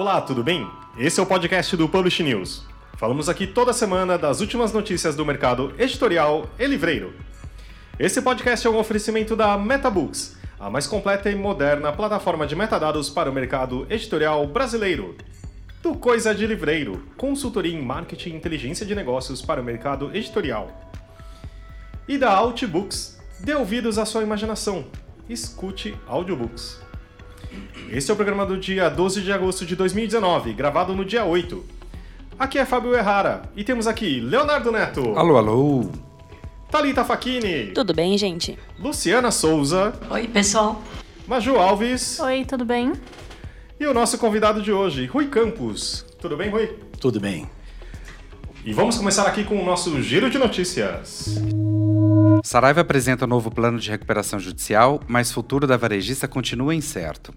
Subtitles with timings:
[0.00, 0.66] Olá, tudo bem?
[0.96, 2.62] Esse é o podcast do Publish News.
[2.96, 7.12] Falamos aqui toda semana das últimas notícias do mercado editorial e livreiro.
[7.98, 13.10] Esse podcast é um oferecimento da MetaBooks, a mais completa e moderna plataforma de metadados
[13.10, 15.18] para o mercado editorial brasileiro.
[15.82, 20.90] Do Coisa de Livreiro, consultoria em marketing e inteligência de negócios para o mercado editorial.
[22.08, 24.86] E da Outbooks, dê ouvidos à sua imaginação.
[25.28, 26.88] Escute audiobooks.
[27.90, 31.64] Esse é o programa do dia 12 de agosto de 2019, gravado no dia 8.
[32.38, 35.18] Aqui é Fábio Errara e temos aqui Leonardo Neto.
[35.18, 35.90] Alô, alô.
[36.70, 37.72] Thalita Facchini.
[37.74, 38.58] Tudo bem, gente?
[38.78, 39.92] Luciana Souza.
[40.08, 40.80] Oi, pessoal.
[41.26, 42.18] Maju Alves.
[42.20, 42.92] Oi, tudo bem?
[43.78, 46.06] E o nosso convidado de hoje, Rui Campos.
[46.20, 46.66] Tudo bem, Rui?
[47.00, 47.48] Tudo bem.
[48.62, 51.40] E vamos começar aqui com o nosso giro de notícias.
[52.44, 57.32] Saraiva apresenta novo plano de recuperação judicial, mas futuro da varejista continua incerto.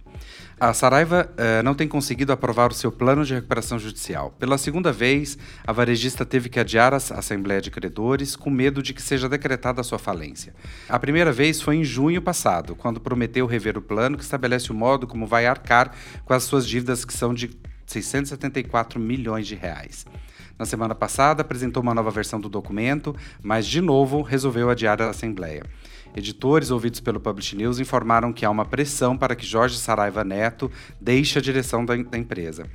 [0.59, 4.35] A Saraiva eh, não tem conseguido aprovar o seu plano de recuperação judicial.
[4.37, 8.93] Pela segunda vez, a varejista teve que adiar a Assembleia de Credores com medo de
[8.93, 10.53] que seja decretada a sua falência.
[10.89, 14.75] A primeira vez foi em junho passado, quando prometeu rever o plano que estabelece o
[14.75, 15.93] modo como vai arcar
[16.25, 17.49] com as suas dívidas que são de
[17.85, 20.05] 674 milhões de reais.
[20.63, 25.09] Na semana passada, apresentou uma nova versão do documento, mas, de novo, resolveu adiar a
[25.09, 25.61] Assembleia.
[26.15, 30.71] Editores ouvidos pelo Publish News informaram que há uma pressão para que Jorge Saraiva Neto
[31.01, 32.65] deixe a direção da, da empresa.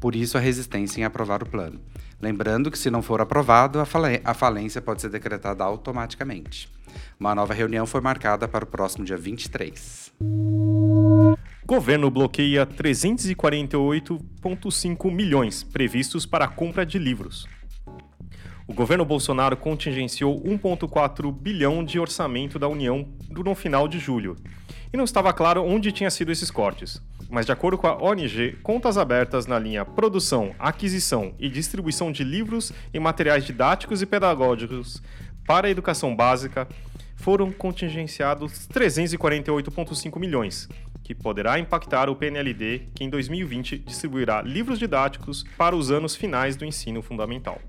[0.00, 1.78] Por isso, a resistência em aprovar o plano.
[2.18, 6.72] Lembrando que, se não for aprovado, a falência pode ser decretada automaticamente.
[7.20, 10.14] Uma nova reunião foi marcada para o próximo dia 23.
[11.66, 17.48] Governo bloqueia 348,5 milhões previstos para a compra de livros.
[18.68, 24.36] O governo Bolsonaro contingenciou 1,4 bilhão de orçamento da União no final de julho.
[24.92, 27.00] E não estava claro onde tinham sido esses cortes.
[27.30, 32.24] Mas, de acordo com a ONG, contas abertas na linha produção, aquisição e distribuição de
[32.24, 35.02] livros e materiais didáticos e pedagógicos
[35.46, 36.68] para a educação básica
[37.16, 40.68] foram contingenciados 348,5 milhões,
[41.04, 46.56] que poderá impactar o PNLD, que em 2020 distribuirá livros didáticos para os anos finais
[46.56, 47.60] do ensino fundamental.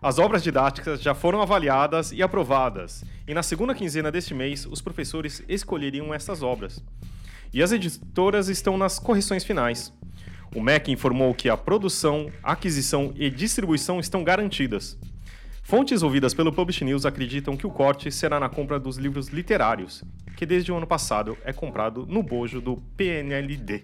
[0.00, 4.80] As obras didáticas já foram avaliadas e aprovadas, e na segunda quinzena deste mês os
[4.80, 6.82] professores escolheriam essas obras.
[7.52, 9.92] E as editoras estão nas correções finais.
[10.54, 14.96] O MEC informou que a produção, aquisição e distribuição estão garantidas.
[15.66, 20.04] Fontes ouvidas pelo Publish News acreditam que o corte será na compra dos livros literários,
[20.36, 23.82] que desde o ano passado é comprado no bojo do PNLD.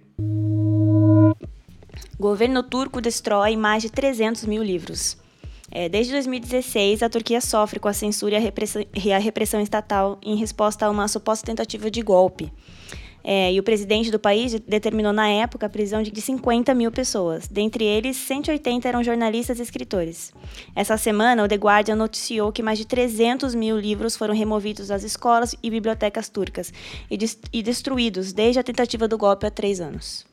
[2.21, 5.19] Governo turco destrói mais de 300 mil livros.
[5.73, 9.61] É, desde 2016, a Turquia sofre com a censura e a repressão, e a repressão
[9.61, 12.53] estatal em resposta a uma suposta tentativa de golpe.
[13.25, 17.47] É, e o presidente do país determinou na época a prisão de 50 mil pessoas.
[17.47, 20.33] Dentre eles, 180 eram jornalistas e escritores.
[20.75, 25.05] Essa semana, o The Guardian noticiou que mais de 300 mil livros foram removidos das
[25.05, 26.73] escolas e bibliotecas turcas
[27.11, 27.19] e,
[27.53, 30.27] e destruídos desde a tentativa do golpe há três anos.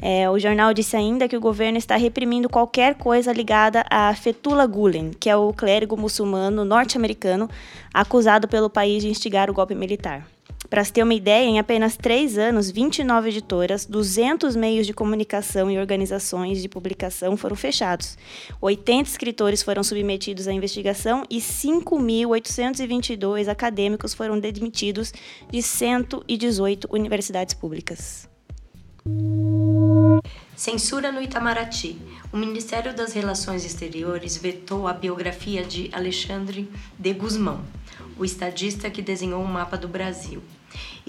[0.00, 4.66] É, o jornal disse ainda que o governo está reprimindo qualquer coisa ligada a Fethullah
[4.66, 7.50] Gulen, que é o clérigo muçulmano norte-americano
[7.92, 10.24] acusado pelo país de instigar o golpe militar.
[10.70, 15.70] Para se ter uma ideia, em apenas três anos, 29 editoras, 200 meios de comunicação
[15.70, 18.18] e organizações de publicação foram fechados.
[18.60, 25.10] 80 escritores foram submetidos à investigação e 5.822 acadêmicos foram demitidos
[25.50, 28.28] de 118 universidades públicas.
[30.54, 31.98] Censura no Itamaraty.
[32.30, 37.64] O Ministério das Relações Exteriores vetou a biografia de Alexandre de Guzmão,
[38.18, 40.42] o estadista que desenhou o um mapa do Brasil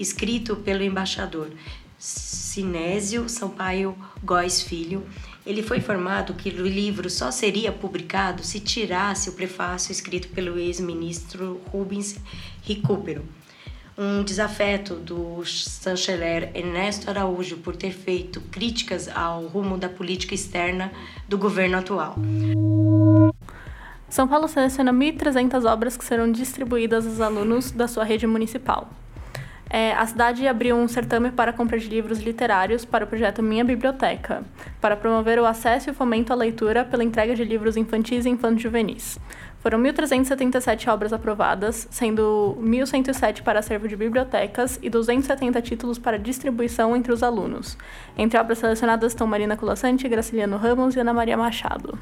[0.00, 1.50] escrito pelo embaixador
[1.98, 3.94] Sinésio Sampaio
[4.24, 5.06] Góes Filho.
[5.44, 10.58] Ele foi informado que o livro só seria publicado se tirasse o prefácio escrito pelo
[10.58, 12.16] ex-ministro Rubens
[12.62, 13.22] Recupero.
[13.98, 20.90] Um desafeto do chanceler Ernesto Araújo por ter feito críticas ao rumo da política externa
[21.28, 22.16] do governo atual.
[24.08, 28.90] São Paulo seleciona 1.300 obras que serão distribuídas aos alunos da sua rede municipal.
[29.72, 33.64] É, a cidade abriu um certame para compra de livros literários para o projeto Minha
[33.64, 34.42] Biblioteca,
[34.80, 38.28] para promover o acesso e o fomento à leitura pela entrega de livros infantis e
[38.28, 39.16] infanto-juvenis.
[39.60, 46.96] Foram 1.377 obras aprovadas, sendo 1.107 para acervo de bibliotecas e 270 títulos para distribuição
[46.96, 47.78] entre os alunos.
[48.18, 51.96] Entre obras selecionadas estão Marina Colassante, Graciliano Ramos e Ana Maria Machado.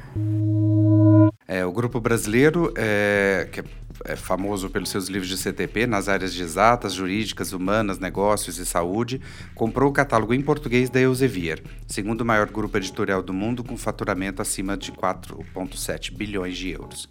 [1.47, 3.63] É, o grupo brasileiro, é, que
[4.05, 8.65] é famoso pelos seus livros de CTP nas áreas de exatas, jurídicas, humanas, negócios e
[8.65, 9.21] saúde,
[9.55, 14.41] comprou o catálogo em português da Elsevier, segundo maior grupo editorial do mundo com faturamento
[14.41, 17.09] acima de 4,7 bilhões de euros.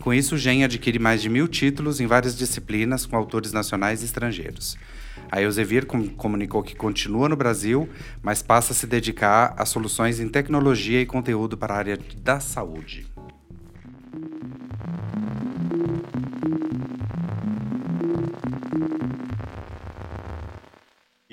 [0.00, 4.02] Com isso, o GEM adquire mais de mil títulos em várias disciplinas com autores nacionais
[4.02, 4.76] e estrangeiros.
[5.30, 7.88] A Elsevier com comunicou que continua no Brasil,
[8.22, 12.40] mas passa a se dedicar a soluções em tecnologia e conteúdo para a área da
[12.40, 13.06] saúde.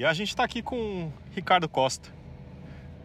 [0.01, 2.09] E a gente está aqui com o Ricardo Costa,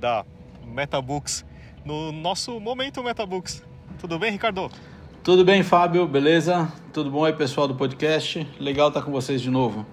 [0.01, 0.25] da
[0.65, 1.45] Metabooks,
[1.85, 3.63] no nosso momento Metabooks.
[3.99, 4.73] Tudo bem, Ricardo?
[5.23, 6.09] Tudo bem, Fábio?
[6.09, 6.73] Beleza?
[6.95, 8.49] Tudo bom aí, pessoal do podcast?
[8.59, 9.85] Legal estar com vocês de novo.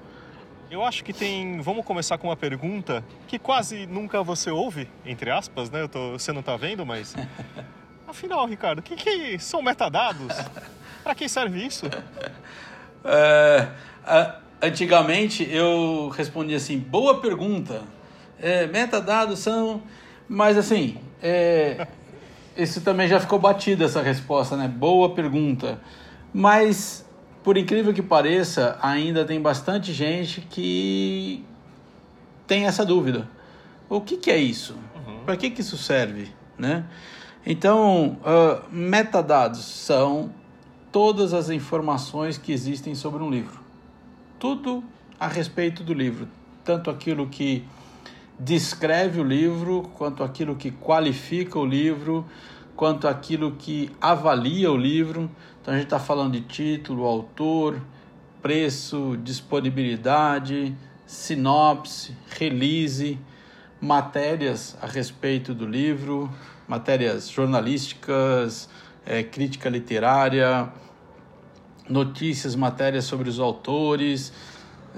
[0.71, 1.59] Eu acho que tem.
[1.59, 5.85] Vamos começar com uma pergunta que quase nunca você ouve, entre aspas, né?
[5.89, 6.13] Tô...
[6.13, 7.13] Você não está vendo, mas.
[8.07, 10.33] Afinal, Ricardo, o que, que são metadados?
[11.03, 11.85] Para que serve isso?
[13.05, 13.67] É,
[14.63, 17.81] antigamente eu respondia assim: boa pergunta.
[18.39, 19.83] É, metadados são.
[20.27, 21.85] Mas assim, é,
[22.57, 24.67] isso também já ficou batido essa resposta, né?
[24.67, 25.79] Boa pergunta.
[26.33, 27.05] Mas,
[27.43, 31.45] por incrível que pareça, ainda tem bastante gente que
[32.47, 33.29] tem essa dúvida.
[33.89, 34.75] O que, que é isso?
[34.95, 35.19] Uhum.
[35.25, 36.31] Para que, que isso serve?
[36.57, 36.85] Né?
[37.45, 40.31] Então, uh, metadados são
[40.91, 43.62] todas as informações que existem sobre um livro.
[44.43, 44.83] Tudo
[45.17, 46.27] a respeito do livro.
[46.65, 47.65] Tanto aquilo que
[48.37, 52.25] descreve o livro, quanto aquilo que qualifica o livro,
[52.75, 55.31] quanto aquilo que avalia o livro.
[55.61, 57.79] Então a gente está falando de título, autor,
[58.41, 60.75] preço, disponibilidade,
[61.05, 63.17] sinopse, release,
[63.79, 66.29] matérias a respeito do livro,
[66.67, 68.67] matérias jornalísticas,
[69.05, 70.69] é, crítica literária,
[71.89, 74.31] notícias, matérias sobre os autores.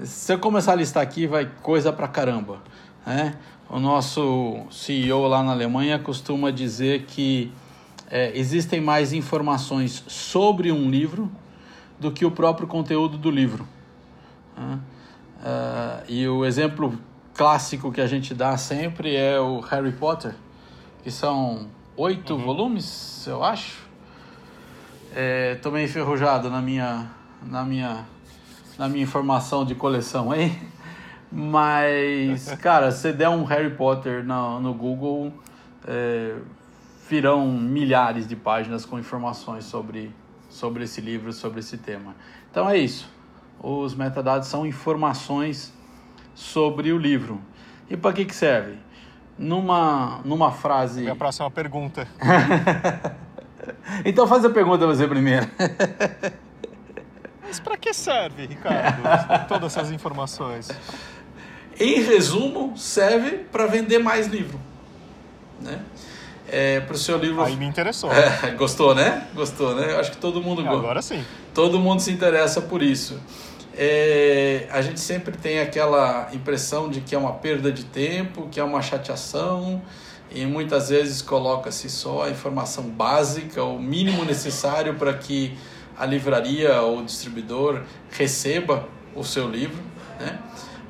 [0.02, 2.60] Se eu começar a listar aqui, vai coisa pra caramba.
[3.04, 3.34] Né?
[3.68, 7.52] O nosso CEO lá na Alemanha costuma dizer que
[8.10, 11.30] é, existem mais informações sobre um livro
[11.98, 13.66] do que o próprio conteúdo do livro.
[14.56, 14.78] Né?
[15.38, 16.98] Uh, e o exemplo
[17.34, 20.34] clássico que a gente dá sempre é o Harry Potter,
[21.02, 22.44] que são oito uhum.
[22.44, 23.85] volumes, eu acho.
[25.18, 27.10] É, meio enferrujado na minha,
[27.42, 28.04] na minha,
[28.78, 30.54] na minha informação de coleção, hein?
[31.32, 35.32] Mas, cara, se der um Harry Potter no, no Google,
[35.88, 36.34] é,
[37.08, 40.14] virão milhares de páginas com informações sobre,
[40.50, 42.14] sobre esse livro, sobre esse tema.
[42.50, 43.10] Então é isso.
[43.58, 45.72] Os metadados são informações
[46.34, 47.40] sobre o livro.
[47.88, 48.76] E para que, que serve?
[49.38, 51.00] Numa, numa frase.
[51.00, 52.06] Minha próxima pergunta.
[54.04, 55.48] então faz a pergunta você primeiro.
[57.42, 59.02] Mas para que serve, Ricardo,
[59.48, 60.68] todas essas informações?
[61.78, 64.58] Em resumo, serve para vender mais livro.
[65.60, 65.80] Né?
[66.48, 67.42] É, para o seu livro.
[67.42, 68.10] Aí me interessou.
[68.12, 69.26] É, gostou, né?
[69.34, 69.96] Gostou, né?
[69.96, 70.78] Acho que todo mundo gosta.
[70.78, 71.24] Agora sim.
[71.54, 73.20] Todo mundo se interessa por isso.
[73.74, 78.58] É, a gente sempre tem aquela impressão de que é uma perda de tempo, que
[78.58, 79.82] é uma chateação,
[80.36, 85.56] e muitas vezes coloca-se só a informação básica, o mínimo necessário para que
[85.96, 89.82] a livraria ou o distribuidor receba o seu livro,
[90.20, 90.38] né?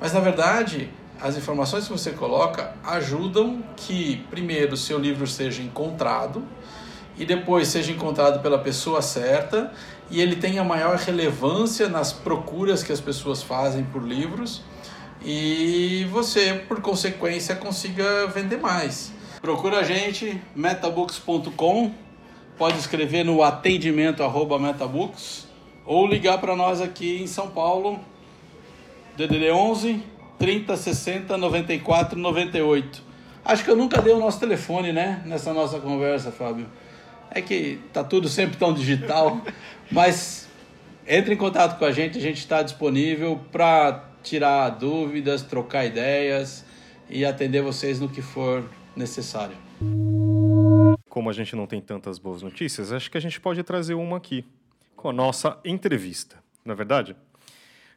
[0.01, 5.63] Mas na verdade, as informações que você coloca ajudam que, primeiro, o seu livro seja
[5.63, 6.43] encontrado
[7.17, 9.73] e depois seja encontrado pela pessoa certa
[10.11, 14.65] e ele tenha maior relevância nas procuras que as pessoas fazem por livros
[15.25, 19.15] e você, por consequência, consiga vender mais.
[19.41, 21.93] Procura a gente, metabooks.com,
[22.57, 25.47] pode escrever no atendimento arroba metabooks
[25.85, 28.01] ou ligar para nós aqui em São Paulo,
[29.17, 30.03] DDD 11
[30.39, 33.03] 30 60 94 98.
[33.45, 36.67] Acho que eu nunca dei o nosso telefone, né, nessa nossa conversa, Fábio.
[37.31, 39.41] É que tá tudo sempre tão digital,
[39.91, 40.49] mas
[41.07, 46.65] entre em contato com a gente, a gente está disponível para tirar dúvidas, trocar ideias
[47.09, 48.65] e atender vocês no que for
[48.97, 49.57] necessário.
[51.09, 54.17] Como a gente não tem tantas boas notícias, acho que a gente pode trazer uma
[54.17, 54.45] aqui
[54.97, 57.15] com a nossa entrevista, não é verdade?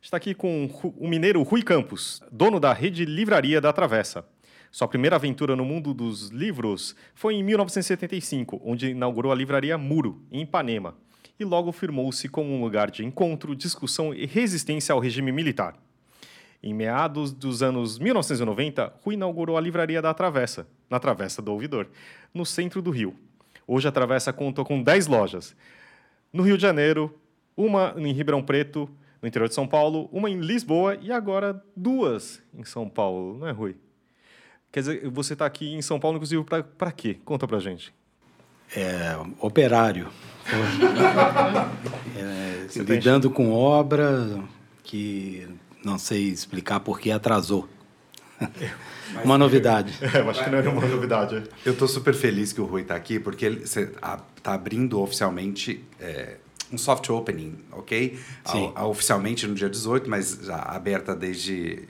[0.01, 4.25] Está aqui com o mineiro Rui Campos, dono da rede Livraria da Travessa.
[4.71, 10.21] Sua primeira aventura no mundo dos livros foi em 1975, onde inaugurou a livraria Muro,
[10.31, 10.95] em Ipanema,
[11.39, 15.75] e logo firmou-se como um lugar de encontro, discussão e resistência ao regime militar.
[16.61, 21.87] Em meados dos anos 1990, Rui inaugurou a Livraria da Travessa, na Travessa do Ouvidor,
[22.33, 23.15] no centro do Rio.
[23.65, 25.55] Hoje a Travessa conta com 10 lojas.
[26.33, 27.17] No Rio de Janeiro,
[27.55, 28.89] uma em Ribeirão Preto,
[29.21, 33.47] no interior de São Paulo, uma em Lisboa e agora duas em São Paulo, não
[33.47, 33.75] é, Rui?
[34.71, 36.43] Quer dizer, você está aqui em São Paulo, inclusive,
[36.77, 37.17] para quê?
[37.25, 37.93] Conta para gente.
[38.75, 40.09] É, operário.
[42.15, 44.43] é, lidando com obra
[44.83, 45.47] que
[45.83, 47.67] não sei explicar porque atrasou.
[49.23, 49.93] uma novidade.
[50.01, 51.43] É, acho que não era uma novidade.
[51.65, 56.37] Eu estou super feliz que o Rui está aqui, porque ele está abrindo oficialmente é,
[56.71, 58.17] um soft opening, ok?
[58.45, 58.71] Sim.
[58.75, 61.83] A, a, oficialmente no dia 18, mas já aberta desde,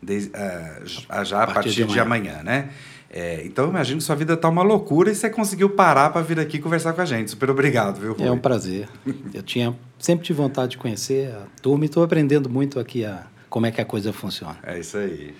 [0.00, 2.70] desde uh, já a partir, de, de amanhã, né?
[3.08, 6.20] É, então, eu imagino que sua vida está uma loucura e você conseguiu parar para
[6.22, 7.30] vir aqui conversar com a gente.
[7.30, 8.26] Super obrigado, viu, Rui?
[8.26, 8.88] É um prazer.
[9.32, 13.26] Eu tinha sempre tive vontade de conhecer a turma e estou aprendendo muito aqui a,
[13.48, 14.58] como é que a coisa funciona.
[14.62, 15.34] É isso aí.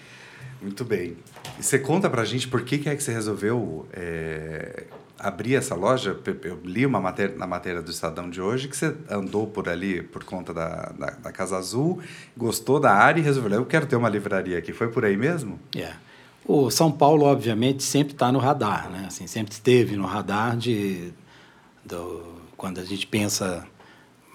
[0.61, 1.17] Muito bem.
[1.59, 4.85] E você conta para a gente por que, que é que você resolveu é,
[5.19, 6.19] abrir essa loja?
[6.43, 10.03] Eu li uma matéria, na matéria do Estadão de hoje que você andou por ali
[10.03, 12.01] por conta da, da, da Casa Azul,
[12.37, 14.73] gostou da área e resolveu, eu quero ter uma livraria aqui.
[14.73, 15.59] Foi por aí mesmo?
[15.75, 15.79] É.
[15.79, 15.99] Yeah.
[16.49, 19.07] O São Paulo, obviamente, sempre está no radar, né?
[19.09, 21.13] Assim, sempre esteve no radar de
[21.85, 22.23] do,
[22.57, 23.67] quando a gente pensa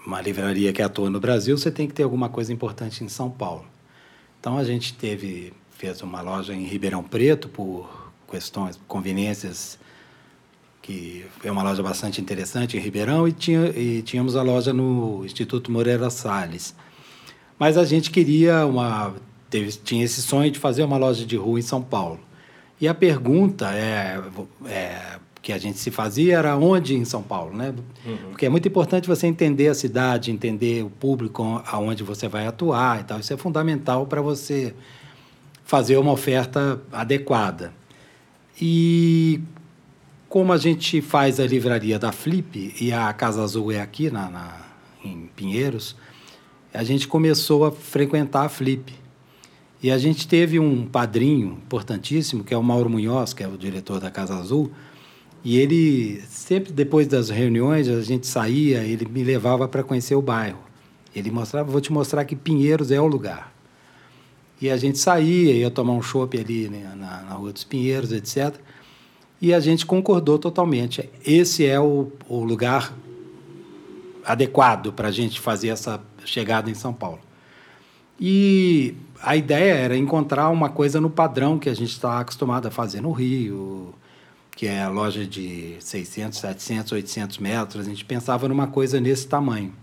[0.05, 3.29] uma livraria que atua no Brasil, você tem que ter alguma coisa importante em São
[3.29, 3.65] Paulo.
[4.39, 9.79] Então a gente teve fez uma loja em Ribeirão Preto por questões, conveniências
[10.81, 15.23] que é uma loja bastante interessante em Ribeirão e, tinha, e tínhamos a loja no
[15.25, 16.75] Instituto Moreira Salles.
[17.57, 19.13] Mas a gente queria uma
[19.49, 22.19] teve, tinha esse sonho de fazer uma loja de rua em São Paulo.
[22.79, 24.19] E a pergunta é,
[24.65, 27.73] é que a gente se fazia era onde em São Paulo, né?
[28.05, 28.17] Uhum.
[28.29, 33.01] Porque é muito importante você entender a cidade, entender o público aonde você vai atuar
[33.01, 33.19] e tal.
[33.19, 34.75] Isso é fundamental para você
[35.63, 37.73] fazer uma oferta adequada.
[38.61, 39.41] E
[40.29, 44.29] como a gente faz a livraria da Flip e a Casa Azul é aqui na,
[44.29, 44.61] na
[45.03, 45.95] em Pinheiros,
[46.71, 48.93] a gente começou a frequentar a Flip.
[49.81, 53.57] E a gente teve um padrinho importantíssimo, que é o Mauro Munhoz, que é o
[53.57, 54.71] diretor da Casa Azul,
[55.43, 60.21] e ele, sempre depois das reuniões, a gente saía, ele me levava para conhecer o
[60.21, 60.59] bairro.
[61.15, 63.51] Ele mostrava, vou te mostrar que Pinheiros é o lugar.
[64.61, 68.11] E a gente saía, ia tomar um chopp ali né, na, na Rua dos Pinheiros,
[68.11, 68.55] etc.
[69.41, 71.09] E a gente concordou totalmente.
[71.25, 72.93] Esse é o, o lugar
[74.23, 77.19] adequado para a gente fazer essa chegada em São Paulo.
[78.19, 82.71] E a ideia era encontrar uma coisa no padrão que a gente está acostumado a
[82.71, 83.95] fazer no Rio,
[84.55, 87.85] que é a loja de 600, 700, 800 metros.
[87.85, 89.73] A gente pensava numa coisa nesse tamanho.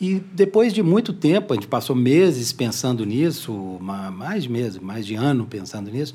[0.00, 5.16] E depois de muito tempo, a gente passou meses pensando nisso, mais meses, mais de
[5.16, 6.14] ano pensando nisso.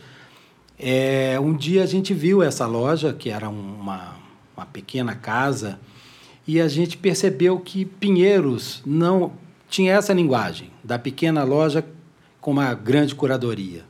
[0.79, 4.15] É, um dia a gente viu essa loja, que era uma,
[4.55, 5.79] uma pequena casa,
[6.47, 9.33] e a gente percebeu que Pinheiros não
[9.69, 11.85] tinha essa linguagem da pequena loja
[12.39, 13.83] com uma grande curadoria.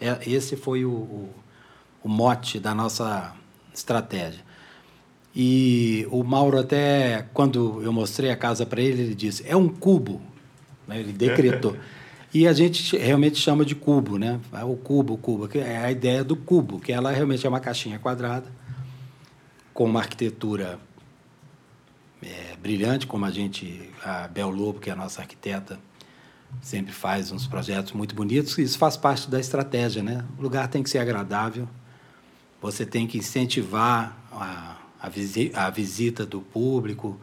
[0.00, 1.34] É, esse foi o, o,
[2.08, 3.34] o mote da nossa
[3.74, 4.40] estratégia.
[5.36, 9.68] E o Mauro até, quando eu mostrei a casa para ele, ele disse, é um
[9.68, 10.22] cubo.
[10.86, 11.00] Né?
[11.00, 11.76] Ele decretou.
[12.32, 14.40] e a gente realmente chama de cubo, né?
[14.64, 17.60] O cubo, o cubo, que é a ideia do cubo, que ela realmente é uma
[17.60, 18.50] caixinha quadrada
[19.74, 20.78] com uma arquitetura
[22.22, 25.78] é, brilhante, como a gente, a Bel Lobo, que é a nossa arquiteta,
[26.62, 28.56] sempre faz uns projetos muito bonitos.
[28.56, 30.24] Isso faz parte da estratégia, né?
[30.38, 31.68] O lugar tem que ser agradável.
[32.60, 37.18] Você tem que incentivar a, a, visi a visita do público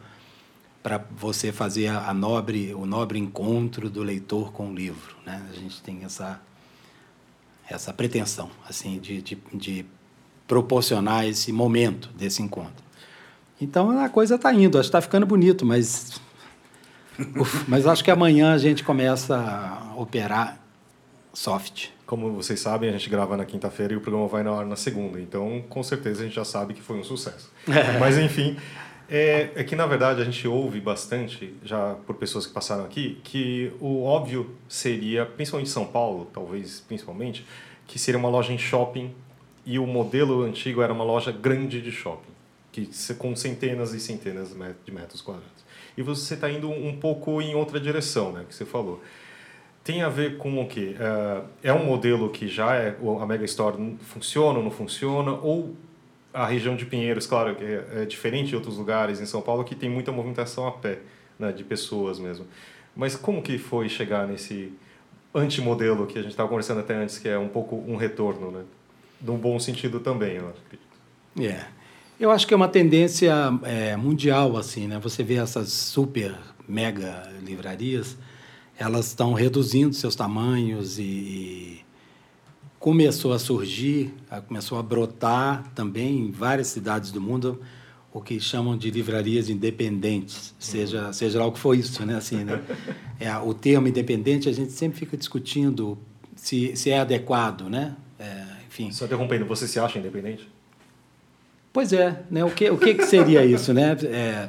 [0.82, 5.46] para você fazer a, a, nobre o nobre encontro do leitor com o livro, né?
[5.50, 6.40] A gente tem essa
[7.68, 9.86] essa pretensão assim de, de, de
[10.46, 12.84] proporcionar esse momento desse encontro.
[13.60, 16.20] Então a coisa está indo, acho que está ficando bonito, mas.
[17.66, 20.60] mas acho que amanhã a gente começa a operar
[21.32, 21.88] soft.
[22.06, 24.76] Como vocês sabem, a gente grava na quinta-feira e o programa vai na hora na
[24.76, 25.20] segunda.
[25.20, 27.50] Então, com certeza, a gente já sabe que foi um sucesso.
[27.98, 28.56] Mas, enfim,
[29.10, 33.20] é, é, que, na verdade, a gente ouve bastante, já por pessoas que passaram aqui,
[33.24, 37.44] que o óbvio seria, principalmente em São Paulo, talvez principalmente,
[37.86, 39.12] que seria uma loja em shopping
[39.64, 42.36] e o modelo antigo era uma loja grande de shopping
[42.76, 45.64] que com centenas e centenas de metros quadrados.
[45.96, 49.02] E você está indo um pouco em outra direção, né, que você falou.
[49.86, 50.96] Tem a ver com o quê?
[50.98, 55.76] É, é um modelo que já é a Mega Store funciona ou não funciona ou
[56.34, 59.62] a região de Pinheiros, claro, que é, é diferente de outros lugares em São Paulo
[59.62, 60.98] que tem muita movimentação a pé,
[61.38, 62.44] né, de pessoas mesmo.
[62.96, 64.72] Mas como que foi chegar nesse
[65.32, 68.64] antimodelo que a gente estava conversando até antes, que é um pouco um retorno, né?
[69.20, 70.82] De um bom sentido também, eu acredito.
[71.40, 71.64] É.
[72.18, 74.98] Eu acho que é uma tendência é, mundial, assim, né?
[74.98, 76.34] Você vê essas super,
[76.68, 78.16] mega livrarias,
[78.78, 81.84] elas estão reduzindo seus tamanhos e
[82.78, 84.14] começou a surgir,
[84.46, 87.60] começou a brotar também em várias cidades do mundo
[88.12, 92.16] o que chamam de livrarias independentes, seja seja lá o que for isso, né?
[92.16, 92.62] Assim, né?
[93.18, 95.98] É, o termo independente a gente sempre fica discutindo
[96.34, 97.96] se, se é adequado, né?
[98.18, 98.92] É, enfim.
[98.92, 100.46] Só interrompendo, você se acha independente?
[101.72, 102.44] Pois é, né?
[102.44, 103.96] O que o que, que seria isso, né?
[104.04, 104.48] É,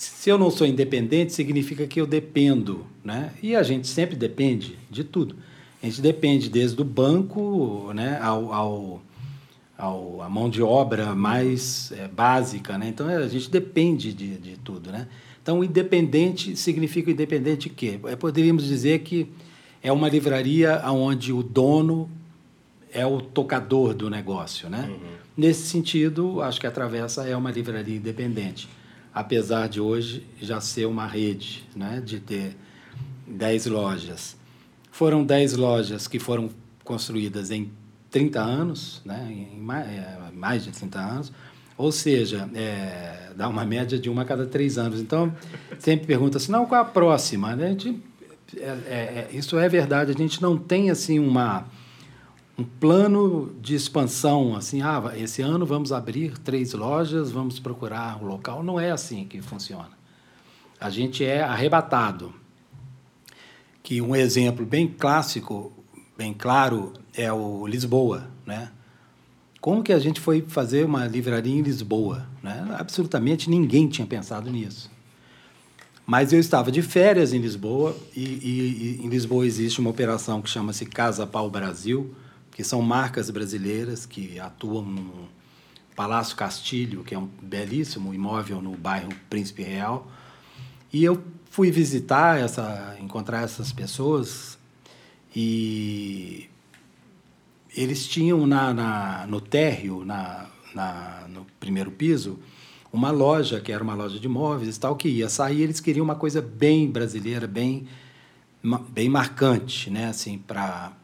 [0.00, 3.32] se eu não sou independente significa que eu dependo, né?
[3.42, 5.36] E a gente sempre depende de tudo.
[5.82, 9.02] A gente depende desde o banco, né, ao, ao
[9.76, 12.88] ao, a mão de obra mais é, básica, né?
[12.88, 15.06] Então a gente depende de, de tudo, né?
[15.42, 17.98] Então independente significa independente de quê?
[18.04, 19.26] É, poderíamos dizer que
[19.82, 22.10] é uma livraria onde o dono
[22.92, 24.86] é o tocador do negócio, né?
[24.90, 25.10] Uhum.
[25.36, 28.68] Nesse sentido, acho que a Travessa é uma livraria independente,
[29.14, 32.00] apesar de hoje já ser uma rede, né?
[32.04, 32.56] De ter
[33.26, 34.36] 10 lojas.
[34.90, 36.50] Foram 10 lojas que foram
[36.84, 37.70] construídas em
[38.10, 41.32] 30 anos, né, em mais, é, mais de 30 anos,
[41.76, 45.00] ou seja, é, dá uma média de uma a cada três anos.
[45.00, 45.32] Então,
[45.78, 47.54] sempre pergunta assim, não, qual a próxima?
[47.56, 47.66] Né?
[47.66, 48.02] A gente,
[48.56, 51.66] é, é, é, isso é verdade, a gente não tem assim uma,
[52.60, 58.26] um plano de expansão, assim, ah, esse ano vamos abrir três lojas, vamos procurar o
[58.26, 58.62] um local.
[58.62, 59.88] Não é assim que funciona.
[60.78, 62.34] A gente é arrebatado.
[63.82, 65.72] Que um exemplo bem clássico,
[66.18, 68.70] bem claro, é o Lisboa, né?
[69.58, 72.26] Como que a gente foi fazer uma livraria em Lisboa?
[72.42, 72.76] Né?
[72.78, 74.90] Absolutamente ninguém tinha pensado nisso.
[76.06, 80.42] Mas eu estava de férias em Lisboa e, e, e em Lisboa existe uma operação
[80.42, 82.14] que chama-se Casa Pau Brasil,
[82.60, 85.28] que são marcas brasileiras que atuam no
[85.96, 90.06] Palácio Castilho, que é um belíssimo imóvel no bairro Príncipe Real.
[90.92, 94.58] E eu fui visitar essa, encontrar essas pessoas
[95.34, 96.50] e
[97.74, 100.44] eles tinham na, na no térreo, na,
[100.74, 102.38] na, no primeiro piso,
[102.92, 106.04] uma loja, que era uma loja de móveis e tal, que ia sair, eles queriam
[106.04, 107.88] uma coisa bem brasileira, bem,
[108.90, 110.08] bem marcante, né?
[110.08, 110.99] assim, para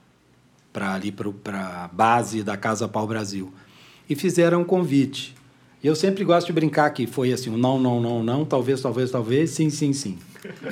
[0.82, 3.52] ali para a base da Casa Pau Brasil.
[4.08, 5.34] E fizeram um convite.
[5.82, 9.10] Eu sempre gosto de brincar que foi assim, um não, não, não, não, talvez, talvez,
[9.10, 10.18] talvez, sim, sim, sim.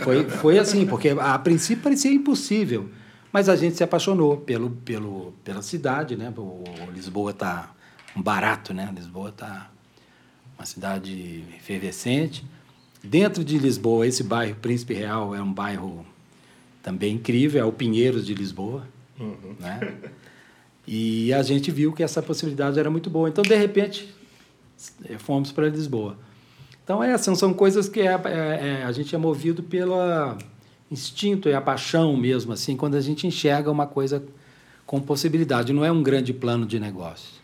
[0.02, 2.88] Foi, foi assim, porque a princípio parecia impossível.
[3.32, 6.32] Mas a gente se apaixonou pelo, pelo, pela cidade, né?
[6.36, 6.62] O
[6.92, 7.74] Lisboa está
[8.16, 8.92] um barato, né?
[8.94, 9.70] Lisboa está
[10.56, 12.44] uma cidade efervescente.
[13.02, 16.06] Dentro de Lisboa, esse bairro Príncipe Real é um bairro
[16.82, 18.86] também incrível, é o Pinheiros de Lisboa,
[19.18, 19.56] uhum.
[19.58, 19.94] né?
[20.86, 23.28] E a gente viu que essa possibilidade era muito boa.
[23.28, 24.14] Então, de repente,
[25.18, 26.18] fomos para Lisboa.
[26.82, 30.36] Então, é, são, são coisas que é, é, é, a gente é movido pela
[30.90, 34.22] instinto e a paixão mesmo, assim, quando a gente enxerga uma coisa
[34.86, 35.72] com possibilidade.
[35.72, 37.42] Não é um grande plano de negócio.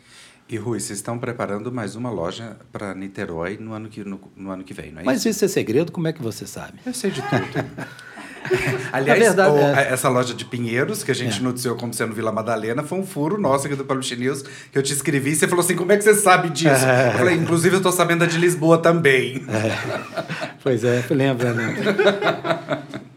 [0.49, 4.51] E Rui, vocês estão preparando mais uma loja para Niterói no ano que, no, no,
[4.51, 5.29] ano que vem, não é Mas isso?
[5.29, 6.79] Mas isso é segredo, como é que você sabe?
[6.85, 7.87] Eu sei de tudo.
[8.93, 9.93] Aliás, verdade, é.
[9.93, 11.43] essa loja de Pinheiros, que a gente é.
[11.43, 14.83] noticiou como sendo Vila Madalena, foi um furo nosso aqui do Publish News, que eu
[14.83, 16.85] te escrevi e você falou assim, como é que você sabe disso?
[16.85, 17.09] É.
[17.09, 19.43] Eu falei, inclusive eu estou sabendo da de Lisboa também.
[19.49, 20.51] É.
[20.63, 21.75] Pois é, lembra, né?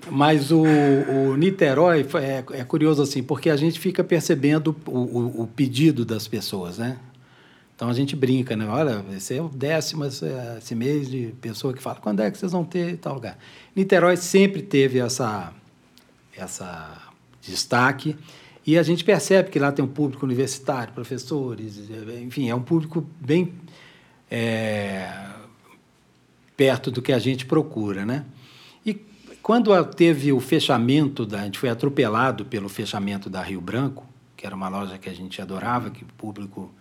[0.10, 5.42] Mas o, o Niterói é, é, curioso assim, porque a gente fica percebendo o, o,
[5.42, 6.98] o, pedido das pessoas, né?
[7.84, 8.66] Então a gente brinca, né?
[8.66, 12.54] Olha, esse é o décimo esse mês de pessoa que fala, quando é que vocês
[12.54, 13.38] vão ter tal lugar?
[13.76, 15.52] Niterói sempre teve essa,
[16.34, 18.16] essa destaque
[18.66, 21.78] e a gente percebe que lá tem um público universitário, professores,
[22.22, 23.54] enfim, é um público bem
[24.32, 25.14] é,
[26.56, 28.24] perto do que a gente procura, né?
[29.42, 34.06] Quando teve o fechamento, da, a gente foi atropelado pelo fechamento da Rio Branco,
[34.38, 36.72] que era uma loja que a gente adorava, que o público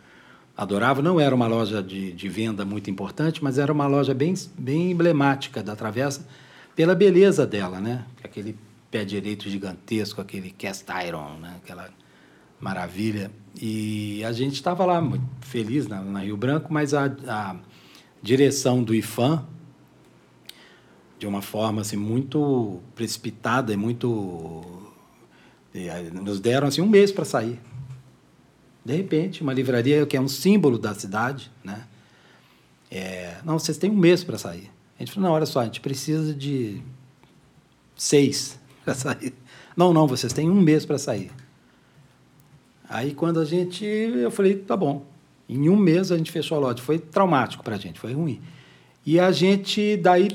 [0.62, 1.03] adorava.
[1.03, 4.90] Não era uma loja de, de venda muito importante, mas era uma loja bem, bem
[4.90, 6.27] emblemática da Travessa
[6.75, 8.05] pela beleza dela, né?
[8.22, 8.57] Aquele
[8.90, 11.57] pé direito gigantesco, aquele cast iron, né?
[11.62, 11.90] Aquela
[12.61, 13.31] maravilha.
[13.61, 17.57] E a gente estava lá muito feliz na, na, Rio Branco, mas a, a
[18.22, 19.44] direção do IFAM
[21.18, 24.62] de uma forma assim muito precipitada e muito
[26.12, 27.59] nos deram assim um mês para sair
[28.84, 31.84] de repente uma livraria que é um símbolo da cidade né
[32.90, 35.64] é, não vocês têm um mês para sair a gente falou não olha só a
[35.64, 36.82] gente precisa de
[37.96, 39.34] seis para sair
[39.76, 41.30] não não vocês têm um mês para sair
[42.88, 45.12] aí quando a gente eu falei tá bom
[45.48, 46.82] Em um mês a gente fechou a loja.
[46.82, 48.40] Foi traumático para a gente, foi ruim.
[49.04, 50.30] E a gente, daí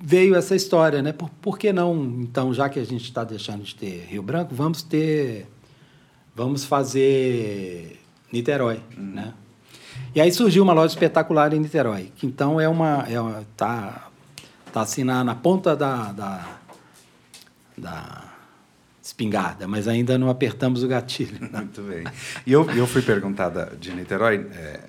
[0.00, 1.12] veio essa história, né?
[1.12, 4.54] Por, por que não, então, já que a gente está deixando de ter Rio Branco,
[4.54, 5.46] vamos ter.
[6.38, 7.98] Vamos fazer
[8.32, 9.12] Niterói, uhum.
[9.12, 9.34] né?
[10.14, 13.04] E aí surgiu uma loja espetacular em Niterói, que então é uma.
[13.08, 14.08] É uma tá,
[14.72, 16.58] tá assim na, na ponta da, da,
[17.76, 18.24] da
[19.02, 21.40] espingarda, mas ainda não apertamos o gatilho.
[21.40, 21.58] Né?
[21.58, 22.04] Muito bem.
[22.46, 24.46] E eu, eu fui perguntada de Niterói.
[24.52, 24.80] É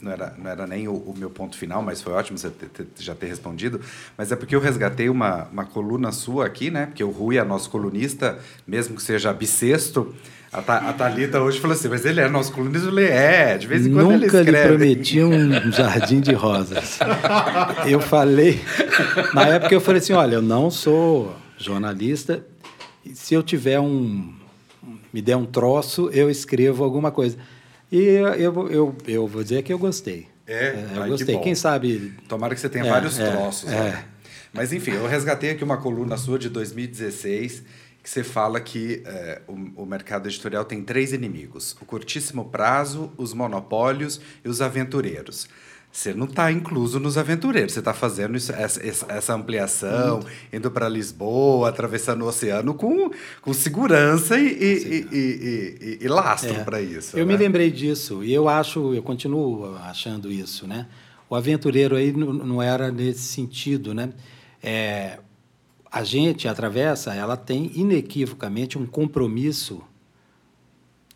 [0.00, 2.68] não era, não era nem o, o, meu ponto final, mas foi ótimo você ter,
[2.68, 3.80] ter, já ter respondido.
[4.16, 6.86] Mas é porque eu resgatei uma, uma coluna sua aqui, né?
[6.86, 10.14] Porque o Rui é nosso colunista, mesmo que seja bissexto.
[10.50, 12.86] A, a Thalita hoje falou assim, mas ele é nosso colunista?
[12.86, 14.50] Eu falei, é, de vez em quando Nunca ele escreve.
[14.50, 16.98] lhe prometi um jardim de rosas.
[17.86, 18.60] Eu falei,
[19.34, 22.44] na época eu falei assim, olha, eu não sou jornalista,
[23.14, 24.32] se eu tiver um,
[25.12, 27.36] me der um troço, eu escrevo alguma coisa.
[27.90, 30.28] E eu, eu, eu vou dizer que eu gostei.
[30.46, 31.36] É, é eu gostei.
[31.36, 32.14] Que Quem sabe.
[32.28, 33.70] Tomara que você tenha é, vários é, troços.
[33.70, 33.76] É.
[33.76, 34.04] Né?
[34.52, 37.62] Mas enfim, eu resgatei aqui uma coluna sua de 2016
[38.08, 43.12] que você fala que é, o, o, mercado editorial tem três inimigos: o curtíssimo prazo,
[43.18, 45.46] os monopólios e os aventureiros.
[45.92, 50.20] Você não está incluso nos aventureiros, você está fazendo isso, essa, essa ampliação,
[50.52, 56.64] indo para Lisboa, atravessando o oceano com, com segurança e, e, e, e lastro é.
[56.64, 57.16] para isso.
[57.16, 57.32] Eu né?
[57.32, 60.86] me lembrei disso e eu acho, eu continuo achando isso, né?
[61.28, 64.10] O aventureiro aí não era nesse sentido, né?
[64.62, 65.18] É,
[65.90, 69.82] a gente atravessa, ela tem inequivocamente um compromisso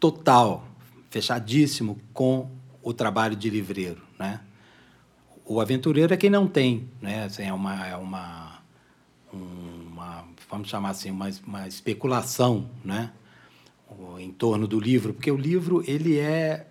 [0.00, 0.66] total,
[1.10, 2.50] fechadíssimo com
[2.82, 4.40] o trabalho de livreiro, né?
[5.44, 7.24] o aventureiro é quem não tem, né?
[7.24, 8.62] Assim, é uma, é uma,
[9.32, 13.10] uma, vamos chamar assim, uma, uma especulação, né?
[14.18, 16.66] em torno do livro, porque o livro ele é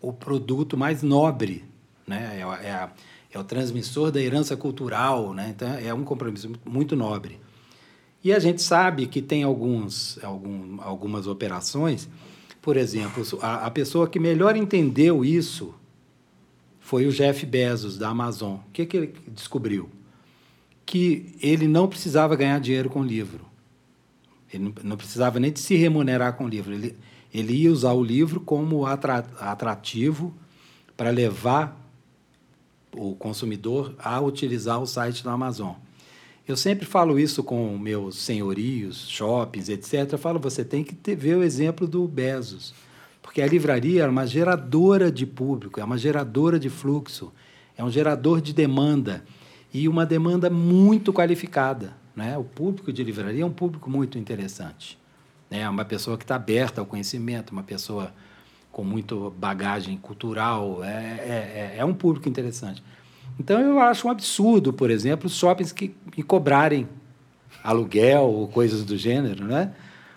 [0.00, 1.64] o produto mais nobre,
[2.04, 2.40] né?
[2.40, 2.90] É, é,
[3.36, 5.52] é o transmissor da herança cultural, né?
[5.54, 7.40] Então é um compromisso muito nobre.
[8.22, 12.08] E a gente sabe que tem alguns, algum, algumas operações,
[12.62, 15.74] por exemplo, a, a pessoa que melhor entendeu isso
[16.80, 18.54] foi o Jeff Bezos, da Amazon.
[18.54, 19.90] O que, que ele descobriu?
[20.86, 23.44] Que ele não precisava ganhar dinheiro com livro.
[24.52, 26.72] Ele não precisava nem de se remunerar com livro.
[26.72, 26.96] Ele,
[27.32, 30.32] ele ia usar o livro como atrativo
[30.96, 31.83] para levar
[32.96, 35.74] o consumidor a utilizar o site da Amazon.
[36.46, 40.12] Eu sempre falo isso com meus senhorios, shoppings, etc.
[40.12, 42.74] Eu falo, você tem que ter, ver o exemplo do Bezos.
[43.22, 47.32] Porque a livraria é uma geradora de público, é uma geradora de fluxo,
[47.76, 49.24] é um gerador de demanda
[49.72, 51.96] e uma demanda muito qualificada.
[52.14, 52.36] Né?
[52.36, 54.98] O público de livraria é um público muito interessante.
[55.50, 55.60] Né?
[55.60, 58.12] É uma pessoa que está aberta ao conhecimento, uma pessoa
[58.74, 62.82] com muito bagagem cultural, é, é, é, é um público interessante.
[63.38, 66.88] Então, eu acho um absurdo, por exemplo, shoppings que me cobrarem
[67.62, 69.72] aluguel ou coisas do gênero, né?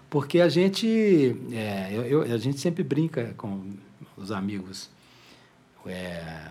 [0.09, 3.61] Porque a gente, é, eu, eu, a gente sempre brinca com
[4.17, 4.89] os amigos
[5.85, 6.47] é,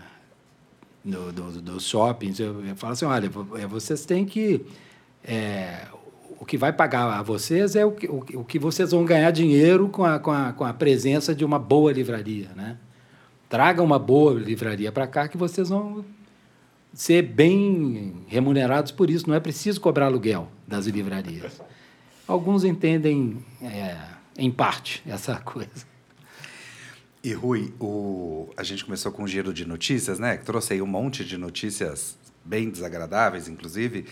[1.03, 2.39] do, do, dos shoppings.
[2.39, 4.65] Eu, eu, falo assim, olha, é, vocês têm que...
[5.25, 5.87] É,
[6.39, 9.31] o que vai pagar a vocês é o que, o, o que vocês vão ganhar
[9.31, 12.49] dinheiro com a, com, a, com a presença de uma boa livraria.
[12.55, 12.77] Né?
[13.49, 16.05] Traga uma boa livraria para cá que vocês vão
[16.93, 19.27] ser bem remunerados por isso.
[19.27, 21.61] Não é preciso cobrar aluguel das livrarias.
[22.27, 23.97] Alguns entendem, é,
[24.37, 25.87] em parte, essa coisa.
[27.23, 28.49] E Rui, o...
[28.55, 30.37] a gente começou com um giro de notícias, né?
[30.37, 34.05] Que trouxe aí um monte de notícias bem desagradáveis, inclusive.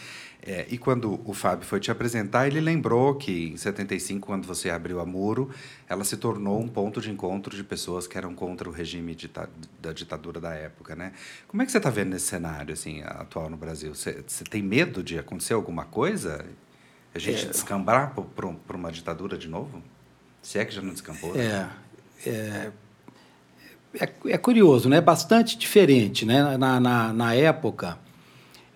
[0.45, 4.69] É, e quando o Fábio foi te apresentar, ele lembrou que em 75, quando você
[4.69, 5.49] abriu a Muro,
[5.89, 9.49] ela se tornou um ponto de encontro de pessoas que eram contra o regime dita
[9.81, 11.13] da ditadura da época, né?
[11.47, 13.95] Como é que você está vendo esse cenário assim atual no Brasil?
[13.95, 16.45] Você, você tem medo de acontecer alguma coisa?
[17.15, 19.81] A gente é, descambar para uma ditadura de novo?
[20.43, 21.33] Se é que já não descampou.
[21.33, 21.71] Né?
[22.23, 22.71] É, é,
[23.99, 25.01] é, é, curioso, né?
[25.01, 26.55] Bastante diferente, né?
[26.55, 27.97] Na, na, na, época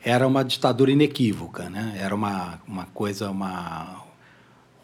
[0.03, 1.97] era uma ditadura inequívoca, né?
[1.99, 4.03] Era uma, uma coisa, uma,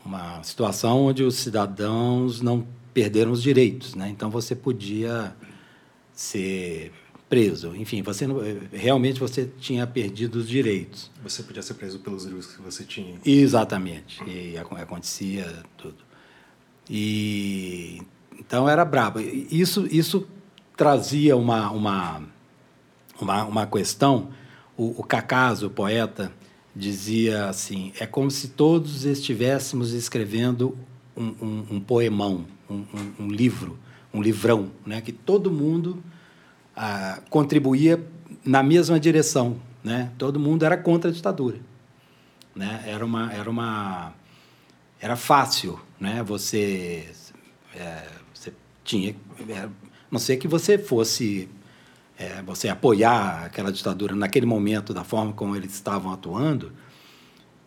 [0.05, 4.09] uma situação onde os cidadãos não perderam os direitos, né?
[4.09, 5.35] Então você podia
[6.13, 6.91] ser
[7.29, 7.75] preso.
[7.75, 8.37] Enfim, você não,
[8.71, 11.11] realmente você tinha perdido os direitos.
[11.23, 13.19] Você podia ser preso pelos livros que você tinha.
[13.25, 14.23] Exatamente.
[14.25, 15.97] E acontecia tudo.
[16.89, 18.01] E
[18.39, 19.19] então era brabo.
[19.19, 20.27] Isso isso
[20.77, 22.21] trazia uma uma
[23.19, 24.29] uma, uma questão.
[24.77, 26.31] O, o Cacaso, o poeta,
[26.75, 30.77] dizia assim: é como se todos estivéssemos escrevendo
[31.15, 32.85] um, um, um poemão, um,
[33.19, 33.79] um livro,
[34.13, 35.01] um livrão, né?
[35.01, 36.03] que todo mundo
[36.75, 38.05] ah, contribuía
[38.43, 39.57] na mesma direção.
[39.83, 40.11] Né?
[40.17, 41.59] Todo mundo era contra a ditadura.
[42.55, 42.83] Né?
[42.87, 44.13] Era, uma, era, uma,
[44.99, 45.79] era fácil.
[45.99, 46.23] Né?
[46.23, 47.07] Você,
[47.75, 49.15] é, você tinha.
[49.47, 49.69] É,
[50.09, 51.49] não sei que você fosse.
[52.17, 56.71] É, você apoiar aquela ditadura naquele momento, da forma como eles estavam atuando,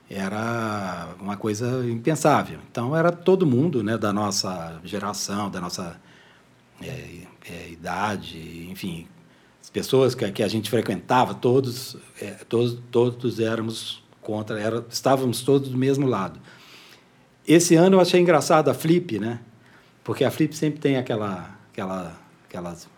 [0.08, 2.58] era uma coisa impensável.
[2.70, 6.00] Então, era todo mundo né, da nossa geração, da nossa
[6.80, 9.06] é, é, idade, enfim,
[9.60, 15.42] as pessoas que, que a gente frequentava, todos, é, todos, todos éramos contra, era, estávamos
[15.42, 16.40] todos do mesmo lado.
[17.46, 19.40] Esse ano eu achei engraçado a Flip, né?
[20.04, 22.88] Porque a Flip sempre tem aquela, aquela, aquelas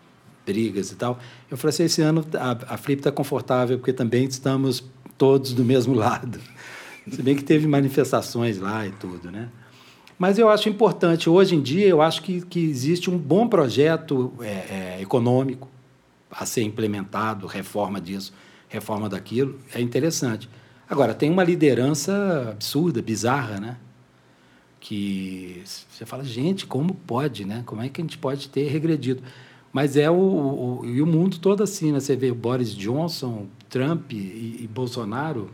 [0.51, 1.19] brigas e tal.
[1.49, 4.85] Eu falei assim, esse ano a, a Flip está confortável porque também estamos
[5.17, 6.41] todos do mesmo lado.
[7.09, 9.49] Se bem que teve manifestações lá e tudo, né?
[10.19, 14.33] Mas eu acho importante, hoje em dia, eu acho que, que existe um bom projeto
[14.41, 14.47] é,
[14.99, 15.67] é, econômico
[16.31, 18.33] a ser implementado, reforma disso,
[18.69, 20.49] reforma daquilo, é interessante.
[20.89, 23.77] Agora, tem uma liderança absurda, bizarra, né?
[24.79, 27.63] Que você fala, gente, como pode, né?
[27.65, 29.23] Como é que a gente pode ter regredido?
[29.73, 32.01] Mas é o, o e o mundo todo assim, né?
[32.01, 34.17] Você vê Boris Johnson, Trump e,
[34.63, 35.51] e Bolsonaro,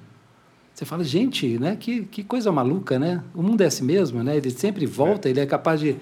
[0.77, 1.75] você fala, gente, né?
[1.75, 3.25] Que, que coisa maluca, né?
[3.35, 4.37] O mundo é assim mesmo, né?
[4.37, 5.31] Ele sempre volta, é.
[5.31, 5.97] ele é capaz de.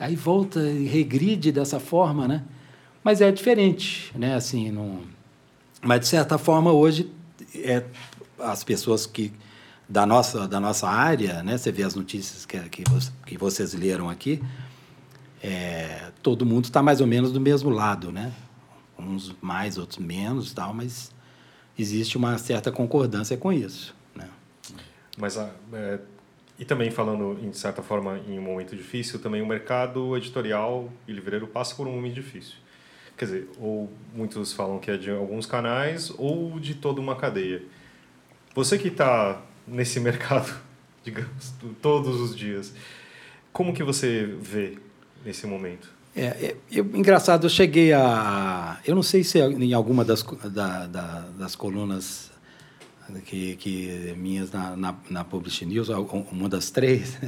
[0.00, 2.42] Aí volta e regride dessa forma, né?
[3.04, 4.34] Mas é diferente, né?
[4.34, 5.00] Assim, não...
[5.82, 7.12] Mas, de certa forma, hoje,
[7.54, 7.84] é,
[8.38, 9.32] as pessoas que
[9.86, 11.58] da nossa, da nossa área, né?
[11.58, 12.84] Você vê as notícias que, que,
[13.26, 14.42] que vocês leram aqui,
[15.42, 18.32] é, todo mundo está mais ou menos do mesmo lado, né?
[18.98, 21.12] Uns mais, outros menos, tal, mas
[21.78, 23.94] existe uma certa concordância com isso.
[25.16, 25.98] Mas ah, é,
[26.58, 31.12] e também falando em certa forma em um momento difícil, também o mercado editorial e
[31.12, 32.56] livreiro passa por um momento difícil.
[33.16, 37.62] Quer dizer, ou muitos falam que é de alguns canais ou de toda uma cadeia.
[38.54, 40.54] Você que está nesse mercado,
[41.02, 42.74] digamos, todos os dias,
[43.52, 44.78] como que você vê
[45.26, 45.90] nesse momento?
[46.14, 48.78] É, é eu, engraçado, eu cheguei a.
[48.86, 52.30] Eu não sei se é em alguma das, da, da, das colunas
[53.26, 55.88] que, que minhas na, na, na Publish News,
[56.32, 57.18] uma das três,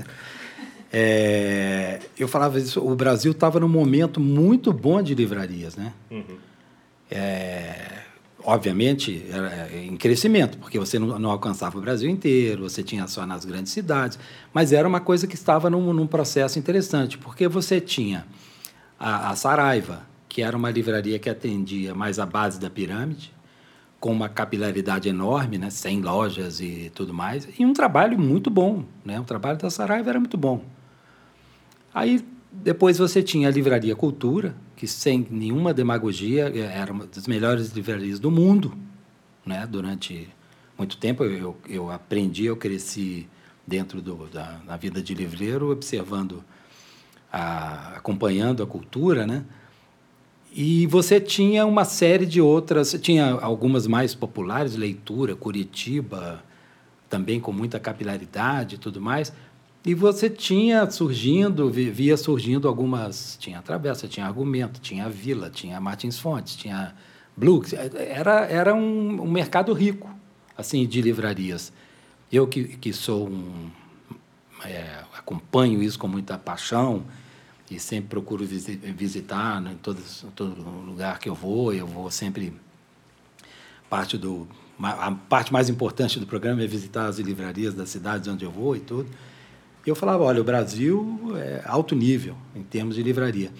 [0.93, 5.93] é, eu falava isso, o Brasil estava num momento muito bom de livrarias, né?
[6.11, 6.39] Uhum.
[7.11, 8.05] É,
[8.44, 13.27] obviamente, era em crescimento, porque você não, não, alcançava o Brasil inteiro, você tinha só
[13.27, 14.18] nas grandes cidades,
[14.53, 18.27] mas era uma coisa que estava num, num processo interessante, porque você tinha
[18.98, 23.33] a, a Saraiva, que era uma livraria que atendia mais a base da pirâmide,
[24.01, 28.85] com uma capilaridade enorme, né, 100 lojas e tudo mais, e um trabalho muito bom,
[29.05, 29.18] né?
[29.18, 30.62] O trabalho da Saraiva era muito bom.
[31.92, 37.27] Aí depois você tinha a Livraria Cultura, que sem nenhuma demagogia é, era uma das
[37.27, 38.79] melhores livrarias do mundo,
[39.45, 39.67] né?
[39.67, 40.29] Durante
[40.79, 43.27] muito tempo eu, eu aprendi, eu cresci
[43.67, 46.45] dentro do, da, da vida de livreiro, observando,
[47.33, 49.45] a, acompanhando a cultura, né?
[50.55, 56.41] E você tinha uma série de outras, tinha algumas mais populares, Leitura, Curitiba,
[57.11, 59.33] também com muita capilaridade e tudo mais.
[59.85, 66.19] E você tinha surgindo, via surgindo algumas, tinha Travessa, tinha Argumento, tinha Vila, tinha Martins
[66.19, 66.95] Fontes, tinha
[67.37, 67.62] Blue,
[67.97, 70.11] era, era um, um mercado rico,
[70.57, 71.73] assim, de livrarias.
[72.31, 73.71] Eu que, que sou um,
[74.64, 77.05] é, acompanho isso com muita paixão,
[77.71, 81.73] e sempre procuro visitar né, em todos, todo lugar que eu vou.
[81.73, 82.53] Eu vou sempre
[83.91, 84.49] parte do
[84.81, 88.77] a parte mais importante do programa é visitar as livrarias das cidades onde eu vou
[88.77, 89.11] e tudo.
[89.88, 93.51] Eu falava, olha, o Brasil é alto nível em termos de livraria.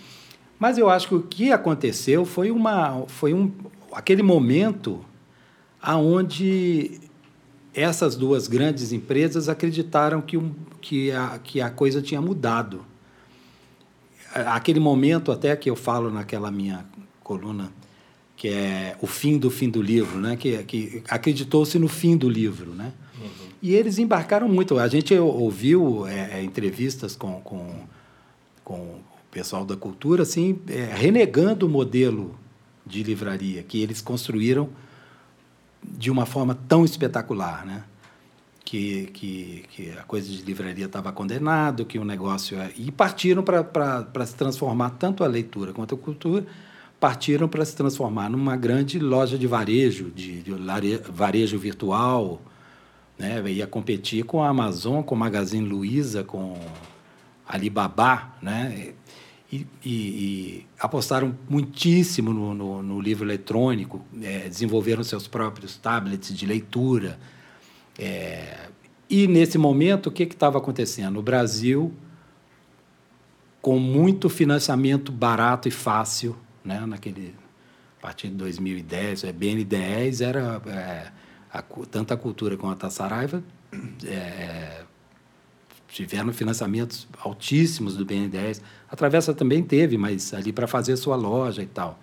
[0.59, 3.53] Mas eu acho que o que aconteceu foi uma foi um
[3.93, 5.05] aquele momento
[5.81, 7.01] aonde
[7.73, 12.85] essas duas grandes empresas acreditaram que, um, que, a, que a coisa tinha mudado
[14.35, 16.85] aquele momento até que eu falo naquela minha
[17.23, 17.73] coluna
[18.39, 20.37] que é o fim do fim do livro, né?
[20.37, 22.93] Que, que acreditou-se no fim do livro, né?
[23.61, 24.79] E eles embarcaram muito.
[24.79, 27.85] A gente ouviu é, é, entrevistas com, com,
[28.65, 32.39] com o pessoal da cultura, assim, é, renegando o modelo
[32.87, 34.69] de livraria que eles construíram
[35.83, 37.85] de uma forma tão espetacular, né?
[38.69, 42.59] que, que, que a coisa de livraria estava condenado, que o negócio...
[42.59, 42.71] É...
[42.77, 46.45] E partiram para se transformar, tanto a leitura quanto a cultura,
[47.01, 50.53] partiram para se transformar numa grande loja de varejo, de, de
[51.11, 52.43] varejo virtual,
[53.19, 53.43] né?
[53.51, 56.59] ia competir com a Amazon, com o Magazine Luiza, com
[57.47, 58.93] Alibaba, né?
[59.51, 66.37] e, e, e apostaram muitíssimo no, no, no livro eletrônico, é, desenvolveram seus próprios tablets
[66.37, 67.19] de leitura.
[67.99, 68.69] É,
[69.09, 71.19] e, nesse momento, o que estava acontecendo?
[71.19, 71.93] O Brasil,
[73.63, 77.35] com muito financiamento barato e fácil, né, naquele,
[77.99, 81.13] a partir de 2010, é, BN10 era é,
[81.53, 83.43] a, tanto a cultura quanto a Saraiva
[84.05, 84.83] é,
[85.89, 88.61] tiveram financiamentos altíssimos do BN10.
[88.91, 91.99] A Travessa também teve, mas ali para fazer sua loja e tal.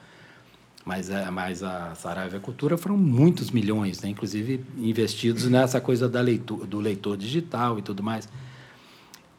[0.83, 4.09] Mas, é, mas a Saraiva Cultura foram muitos milhões, né?
[4.09, 8.29] inclusive investidos nessa coisa da leitura, do leitor digital e tudo mais.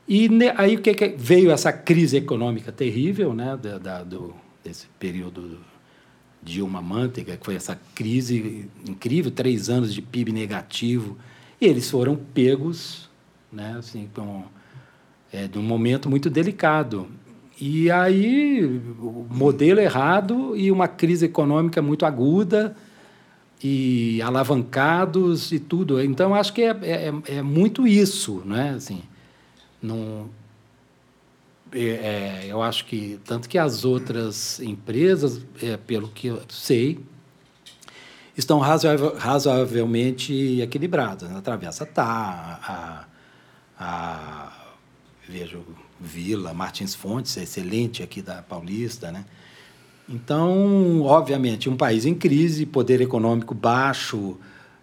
[0.09, 4.87] E aí o que, que veio essa crise econômica terrível, né, da, da do, desse
[5.01, 5.59] período
[6.47, 11.19] Dilma Manteiga, que foi essa crise incrível, três anos de PIB negativo,
[11.61, 13.11] e eles foram pegos,
[13.53, 14.45] né, assim, com,
[15.33, 17.09] é, de um momento muito delicado.
[17.61, 18.65] E aí,
[19.01, 22.77] o modelo errado e uma crise econômica muito aguda
[23.63, 26.01] e alavancados e tudo.
[26.01, 28.75] Então, acho que é, é, é muito isso, né?
[28.77, 29.03] Assim,
[29.83, 30.29] não,
[31.77, 36.99] é, é, eu acho que, tanto que as outras empresas, é, pelo que eu sei,
[38.37, 41.29] estão razoavelmente equilibradas.
[41.29, 41.39] Né?
[41.39, 43.05] A Travessa está, a,
[43.79, 44.53] a,
[45.29, 45.63] vejo
[46.01, 49.25] Vila, Martins Fontes, é excelente aqui da Paulista, né?
[50.09, 54.37] Então, obviamente, um país em crise, poder econômico baixo,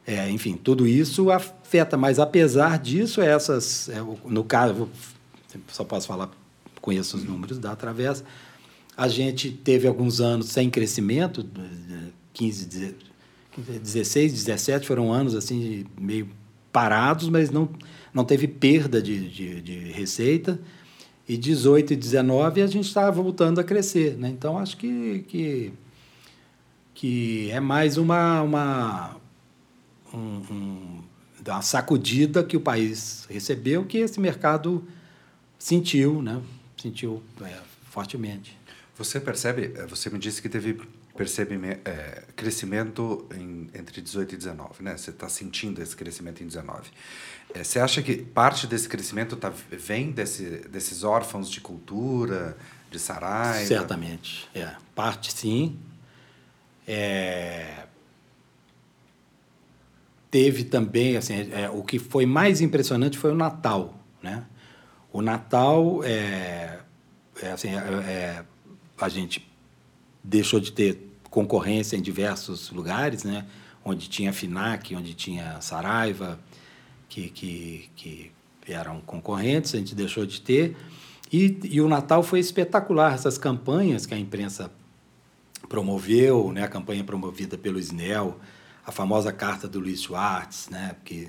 [0.06, 1.95] é, enfim, tudo isso afeta.
[1.95, 4.89] Mas, apesar disso, essas, é, no caso,
[5.69, 6.29] só posso falar,
[6.84, 8.26] conheço os números da Travessa,
[8.96, 11.50] a gente teve alguns anos sem crescimento,
[12.34, 12.96] 15,
[13.82, 16.30] 16, 17 foram anos assim meio
[16.74, 17.69] parados, mas não,
[18.13, 20.60] não teve perda de, de, de receita.
[21.26, 24.17] E 18 e 19 a gente está voltando a crescer.
[24.17, 24.28] Né?
[24.28, 25.74] Então, acho que, que,
[26.93, 29.15] que é mais uma, uma,
[30.13, 31.04] um, um,
[31.48, 34.84] uma sacudida que o país recebeu, que esse mercado
[35.58, 36.41] sentiu, né?
[36.84, 37.58] Sentiu é,
[37.89, 38.58] fortemente.
[38.98, 40.80] Você percebe, eh, você me disse que teve
[41.15, 44.98] percebe é, crescimento em, entre 18 e 19, né?
[44.98, 46.89] Você está sentindo esse crescimento em 19.
[47.54, 52.58] É, você acha que parte desse crescimento tá, vem desse, desses órfãos de cultura,
[52.89, 53.65] de Saraiva?
[53.67, 54.76] Certamente, é.
[54.96, 55.78] Parte sim.
[56.88, 57.86] É...
[60.32, 64.43] Teve também, assim, é, o que foi mais impressionante foi o Natal, né?
[65.13, 66.80] O Natal é,
[67.41, 68.45] é assim, é, é
[68.99, 69.47] a gente
[70.23, 73.45] deixou de ter concorrência em diversos lugares, né?
[73.86, 76.39] onde tinha FINAC, onde tinha Saraiva,
[77.08, 78.32] que, que, que
[78.67, 80.76] eram concorrentes, a gente deixou de ter.
[81.32, 84.71] E, e o Natal foi espetacular, essas campanhas que a imprensa
[85.69, 86.63] promoveu, né?
[86.63, 88.39] a campanha promovida pelo SNEL,
[88.86, 90.95] a famosa carta do Luiz Schwartz, né?
[91.04, 91.28] que,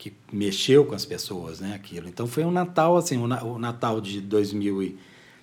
[0.00, 1.74] que mexeu com as pessoas, né?
[1.74, 2.08] aquilo.
[2.08, 4.96] Então foi um Natal, assim, o Natal de 2000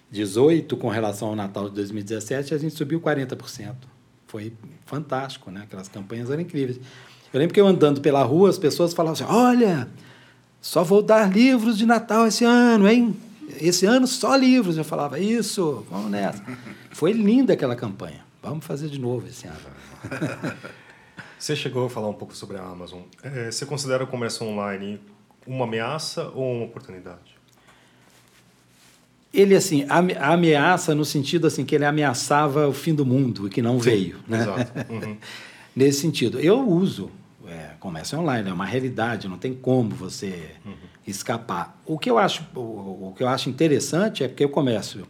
[0.09, 3.75] 18 com relação ao Natal de 2017, a gente subiu 40%.
[4.25, 4.53] Foi
[4.85, 5.61] fantástico, né?
[5.63, 6.79] Aquelas campanhas eram incríveis.
[7.33, 9.87] Eu lembro que eu andando pela rua, as pessoas falavam assim: olha,
[10.61, 13.15] só vou dar livros de Natal esse ano, hein?
[13.59, 14.77] Esse ano só livros.
[14.77, 16.41] Eu falava: isso, vamos nessa.
[16.91, 18.25] Foi linda aquela campanha.
[18.41, 19.57] Vamos fazer de novo esse ano.
[21.37, 23.01] Você chegou a falar um pouco sobre a Amazon.
[23.23, 24.99] É, você considera o comércio online
[25.45, 27.37] uma ameaça ou uma oportunidade?
[29.33, 29.85] ele assim
[30.19, 33.89] ameaça no sentido assim que ele ameaçava o fim do mundo e que não Sim,
[33.89, 34.45] veio né?
[34.89, 35.17] Uhum.
[35.75, 37.11] nesse sentido eu uso
[37.45, 40.73] é, comércio online é uma realidade não tem como você uhum.
[41.05, 45.05] escapar o que eu acho o, o, que eu acho interessante é porque o comércio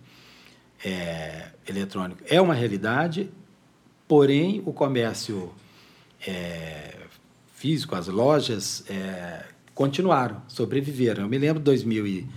[0.83, 3.29] é, eletrônico é uma realidade
[4.07, 5.51] porém o comércio
[6.25, 6.95] é,
[7.53, 12.27] físico as lojas é, continuaram sobreviveram eu me lembro de 2000 e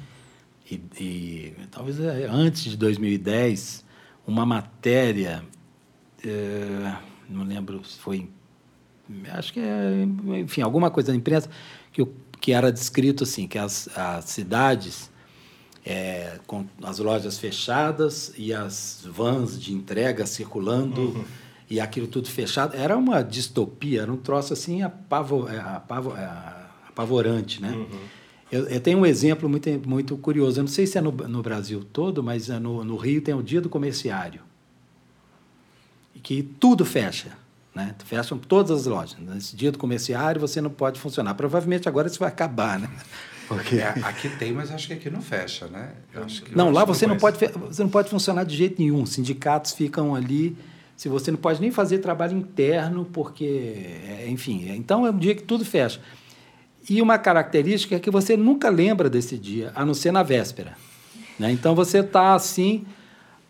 [0.71, 3.85] e, e talvez é, antes de 2010,
[4.27, 5.43] uma matéria,
[6.25, 6.97] é,
[7.29, 8.29] não lembro se foi,
[9.33, 10.07] acho que é,
[10.39, 11.51] enfim, alguma coisa da imprensa,
[11.93, 12.07] que,
[12.41, 15.11] que era descrito assim, que as, as cidades
[15.85, 21.25] é, com as lojas fechadas e as vans de entrega circulando uhum.
[21.71, 22.77] E aquilo tudo fechado.
[22.77, 26.29] Era uma distopia, era um troço assim apavor, é, apavor, é,
[26.89, 27.71] apavorante, né?
[27.71, 27.99] Uhum.
[28.51, 30.59] Eu, eu, tenho um exemplo muito, muito curioso.
[30.59, 33.33] Eu não sei se é no, no Brasil todo, mas é no, no Rio tem
[33.33, 34.41] o Dia do Comerciário.
[36.21, 37.29] Que tudo fecha.
[37.73, 37.95] Né?
[38.05, 39.17] Fecham todas as lojas.
[39.21, 41.35] Nesse dia do comerciário você não pode funcionar.
[41.35, 42.91] Provavelmente agora isso vai acabar, né?
[43.47, 43.77] Porque...
[43.77, 45.93] É, aqui tem, mas acho que aqui não fecha, né?
[46.55, 49.07] não, lá você não, pode, você não pode funcionar de jeito nenhum.
[49.07, 50.57] Sindicatos ficam ali.
[51.01, 55.35] Se você não pode nem fazer trabalho interno, porque, é, enfim, então é um dia
[55.35, 55.99] que tudo fecha.
[56.91, 60.77] E uma característica é que você nunca lembra desse dia, a não ser na véspera.
[61.39, 61.53] Né?
[61.53, 62.85] Então você está assim,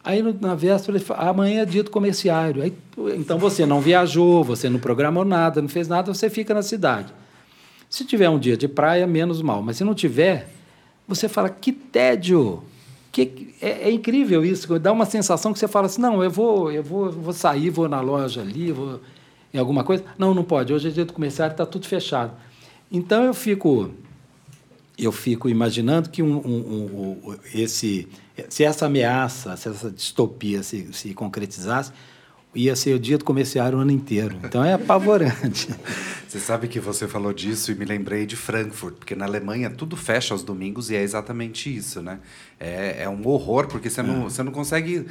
[0.04, 2.62] aí na véspera, amanhã é dia do comerciário.
[2.62, 2.72] Aí,
[3.16, 7.12] então você não viajou, você não programou nada, não fez nada, você fica na cidade.
[7.88, 9.60] Se tiver um dia de praia, menos mal.
[9.60, 10.48] Mas se não tiver,
[11.08, 12.62] você fala, que tédio!
[13.12, 16.70] Que, é, é, incrível isso, dá uma sensação que você fala assim, não, eu vou,
[16.70, 19.00] eu vou, vou sair, vou na loja ali, vou
[19.52, 20.04] em alguma coisa.
[20.16, 20.72] Não, não pode.
[20.72, 22.32] Hoje é dia do comerciário, está tudo fechado.
[22.90, 23.90] Então eu fico,
[24.96, 28.08] eu fico imaginando que um, um, um, esse,
[28.48, 31.92] se essa ameaça, se essa distopia se, se concretizasse,
[32.54, 34.38] ia ser o dia do comerciário o ano inteiro.
[34.44, 35.68] Então é apavorante.
[36.26, 39.96] Você sabe que você falou disso e me lembrei de Frankfurt, porque na Alemanha tudo
[39.96, 42.20] fecha aos domingos e é exatamente isso, né?
[42.58, 44.22] É, é um horror, porque você não, é.
[44.24, 45.06] você não consegue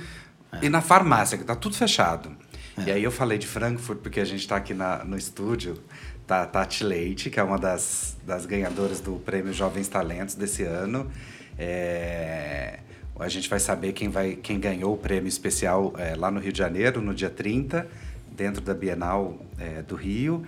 [0.54, 0.66] é.
[0.66, 2.32] ir na farmácia, que está tudo fechado.
[2.78, 2.84] É.
[2.84, 5.78] E aí eu falei de Frankfurt, porque a gente está aqui na, no estúdio,
[6.26, 11.12] tá Tati Leite, que é uma das, das ganhadoras do Prêmio Jovens Talentos desse ano.
[11.58, 12.80] É...
[13.20, 16.52] A gente vai saber quem, vai, quem ganhou o prêmio especial é, lá no Rio
[16.52, 17.88] de Janeiro, no dia 30,
[18.32, 20.44] dentro da Bienal é, do Rio.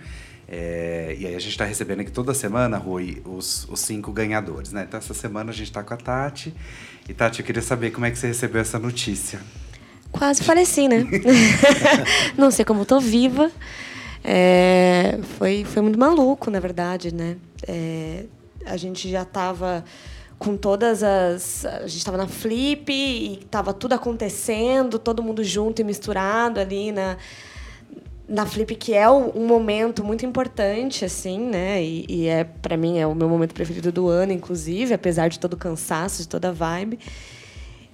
[0.48, 4.72] É, e aí a gente está recebendo aqui toda semana, Rui, os, os cinco ganhadores,
[4.72, 4.84] né?
[4.86, 6.54] Então essa semana a gente está com a Tati.
[7.08, 9.40] E Tati, eu queria saber como é que você recebeu essa notícia.
[10.10, 11.06] Quase faleci, né?
[12.36, 13.50] Não sei como estou viva.
[14.24, 17.36] É, foi, foi muito maluco, na verdade, né?
[17.66, 18.24] É,
[18.64, 19.84] a gente já estava
[20.42, 21.64] com todas as.
[21.64, 26.90] A gente estava na Flip e estava tudo acontecendo, todo mundo junto e misturado ali
[26.90, 27.16] na
[28.28, 31.82] na Flip, que é um momento muito importante, assim, né?
[31.82, 35.38] E, e é, para mim, é o meu momento preferido do ano, inclusive, apesar de
[35.38, 36.98] todo o cansaço, de toda a vibe.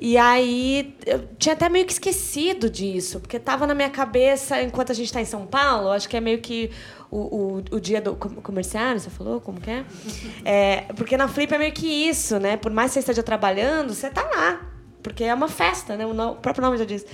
[0.01, 4.93] E aí, eu tinha até meio que esquecido disso, porque estava na minha cabeça, enquanto
[4.93, 6.71] a gente está em São Paulo, acho que é meio que
[7.11, 9.41] o, o, o dia do comerciário, você falou?
[9.41, 9.85] Como que é?
[10.45, 10.81] é?
[10.97, 12.57] Porque na Flip é meio que isso, né?
[12.57, 14.61] Por mais que você esteja trabalhando, você está lá.
[15.03, 16.05] Porque é uma festa, né?
[16.05, 17.05] O próprio nome já diz.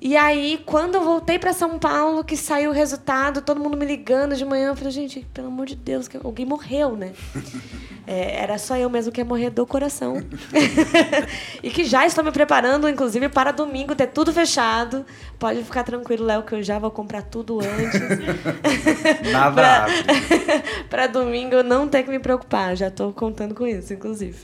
[0.00, 3.84] E aí, quando eu voltei para São Paulo, que saiu o resultado, todo mundo me
[3.84, 7.12] ligando de manhã, eu falei, gente, pelo amor de Deus, que alguém morreu, né?
[8.10, 10.16] É, era só eu mesmo que ia morrer do coração.
[11.62, 15.04] e que já estou me preparando, inclusive, para domingo ter tudo fechado.
[15.38, 18.00] Pode ficar tranquilo, Léo, que eu já vou comprar tudo antes.
[19.30, 19.88] Nada
[20.88, 22.74] Para domingo eu não ter que me preocupar.
[22.74, 24.38] Já estou contando com isso, inclusive.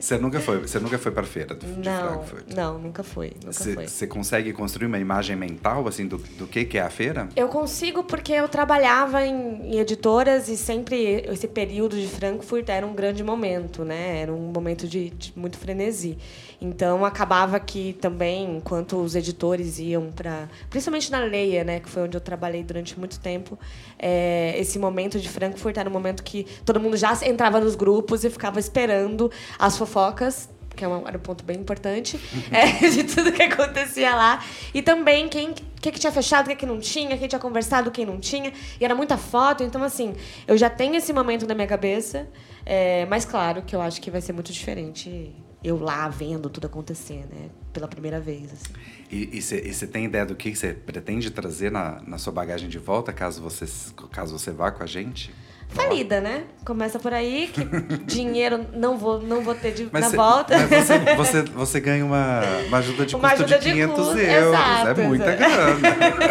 [0.00, 2.52] você nunca foi, você nunca foi para feira de não, Frankfurt?
[2.52, 3.32] Não, nunca foi.
[3.46, 7.28] Você consegue construir uma imagem mental assim do, do que, que é a feira?
[7.36, 12.86] Eu consigo porque eu trabalhava em, em editoras e sempre esse período de Frankfurt era
[12.86, 14.20] um grande momento, né?
[14.22, 16.18] Era um momento de, de muito frenesi.
[16.60, 22.02] Então acabava que também, enquanto os editores iam para, principalmente na Leia, né, que foi
[22.02, 23.56] onde eu trabalhei durante muito tempo,
[23.98, 28.24] é, esse momento de Frankfurt era um momento que todo mundo já entrava nos grupos
[28.24, 30.48] e ficava esperando as fofocas
[30.78, 32.18] que é era um ponto bem importante,
[32.50, 34.42] é, de tudo que acontecia lá.
[34.72, 37.90] E também quem que, que tinha fechado, o que, que não tinha, quem tinha conversado,
[37.90, 38.52] quem não tinha.
[38.80, 40.14] E era muita foto, então, assim,
[40.46, 42.28] eu já tenho esse momento na minha cabeça.
[42.64, 46.66] É, mas claro que eu acho que vai ser muito diferente eu lá vendo tudo
[46.66, 47.50] acontecer, né?
[47.72, 48.52] Pela primeira vez.
[48.52, 48.72] Assim.
[49.10, 53.12] E você tem ideia do que você pretende trazer na, na sua bagagem de volta,
[53.12, 53.66] caso você,
[54.10, 55.34] caso você vá com a gente?
[55.68, 56.44] Falida, né?
[56.64, 57.64] Começa por aí, que
[58.06, 60.54] dinheiro não vou, não vou ter de, mas na cê, volta.
[60.58, 64.02] Mas você, você, você ganha uma, uma ajuda de uma custo ajuda de 500 de
[64.02, 64.58] custo, euros.
[64.58, 65.88] Exato, é muita grana.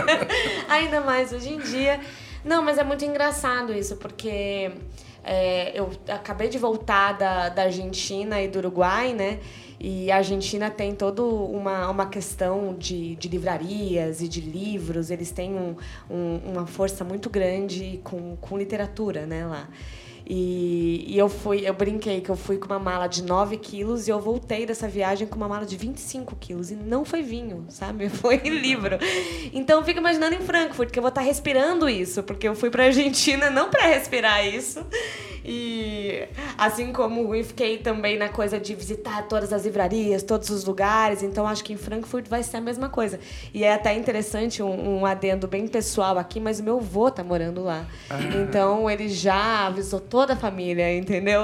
[0.67, 1.99] Ainda mais hoje em dia.
[2.43, 4.71] Não, mas é muito engraçado isso, porque
[5.23, 9.39] é, eu acabei de voltar da, da Argentina e do Uruguai, né?
[9.79, 15.29] E a Argentina tem toda uma, uma questão de, de livrarias e de livros, eles
[15.29, 15.75] têm um,
[16.09, 19.67] um, uma força muito grande com, com literatura né, lá.
[20.29, 24.09] E, e, eu fui, eu brinquei que eu fui com uma mala de 9 quilos
[24.09, 26.69] e eu voltei dessa viagem com uma mala de 25 quilos.
[26.69, 28.09] E não foi vinho, sabe?
[28.17, 28.97] Foi livro.
[29.53, 32.69] Então eu fico imaginando em Frankfurt, que eu vou estar respirando isso, porque eu fui
[32.69, 34.85] para a Argentina não para respirar isso.
[35.49, 36.27] E
[36.57, 40.65] assim como o Rui, fiquei também na coisa de visitar todas as livrarias, todos os
[40.65, 41.23] lugares.
[41.23, 43.17] Então acho que em Frankfurt vai ser a mesma coisa.
[43.53, 47.23] E é até interessante um, um adendo bem pessoal aqui, mas o meu avô tá
[47.23, 47.85] morando lá.
[48.09, 48.19] Ah.
[48.35, 51.43] Então ele já avisou toda a família, entendeu?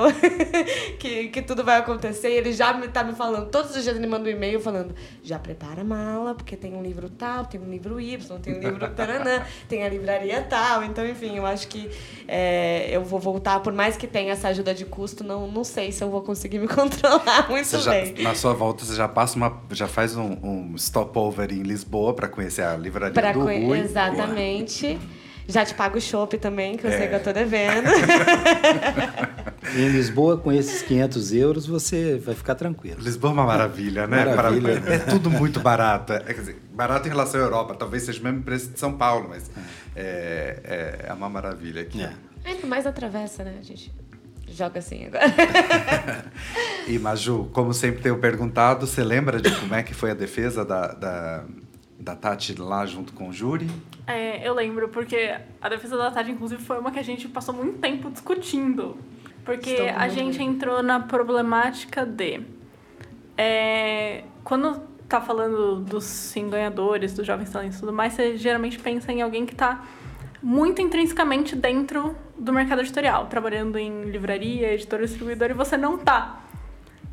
[0.99, 2.29] que, que tudo vai acontecer.
[2.29, 4.93] E ele já me, tá me falando, todos os dias ele manda um e-mail falando:
[5.23, 8.59] já prepara a mala, porque tem um livro tal, tem um livro Y, tem um
[8.59, 10.83] livro taranã, tem a livraria tal.
[10.83, 11.89] Então, enfim, eu acho que
[12.27, 15.63] é, eu vou voltar por mais mais que tenha essa ajuda de custo, não, não
[15.63, 18.15] sei se eu vou conseguir me controlar muito você bem.
[18.17, 19.61] Já, na sua volta, você já passa uma.
[19.71, 23.79] já faz um, um stopover em Lisboa para conhecer a livraria pra do Rui.
[23.79, 24.99] Exatamente.
[25.45, 26.97] Já te pago o chopp também, que eu é.
[26.97, 27.89] sei que eu tô devendo.
[29.75, 33.01] em Lisboa, com esses 500 euros, você vai ficar tranquilo.
[33.01, 34.23] Lisboa é uma maravilha, né?
[34.33, 34.81] Maravilha.
[34.87, 36.13] É tudo muito barato.
[36.13, 37.75] É, quer dizer, barato em relação à Europa.
[37.75, 39.51] Talvez seja o mesmo preço de São Paulo, mas
[39.93, 42.01] é, é, é uma maravilha aqui.
[42.01, 42.13] É.
[42.45, 43.93] Ainda mais atravessa, né, a gente?
[44.47, 45.25] Joga assim agora.
[46.87, 50.63] e Maju, como sempre tenho perguntado, você lembra de como é que foi a defesa
[50.63, 51.43] da, da,
[51.99, 53.67] da Tati lá junto com o júri?
[54.05, 57.53] É, eu lembro, porque a defesa da Tati, inclusive, foi uma que a gente passou
[57.53, 58.97] muito tempo discutindo.
[59.43, 60.47] Porque a gente bem.
[60.47, 62.41] entrou na problemática de.
[63.37, 68.79] É, quando tá falando dos sim ganhadores, dos jovens talentos e tudo mais, você geralmente
[68.79, 69.83] pensa em alguém que tá
[70.43, 76.41] muito intrinsecamente dentro do mercado editorial, trabalhando em livraria, editora, distribuidora, e você não tá.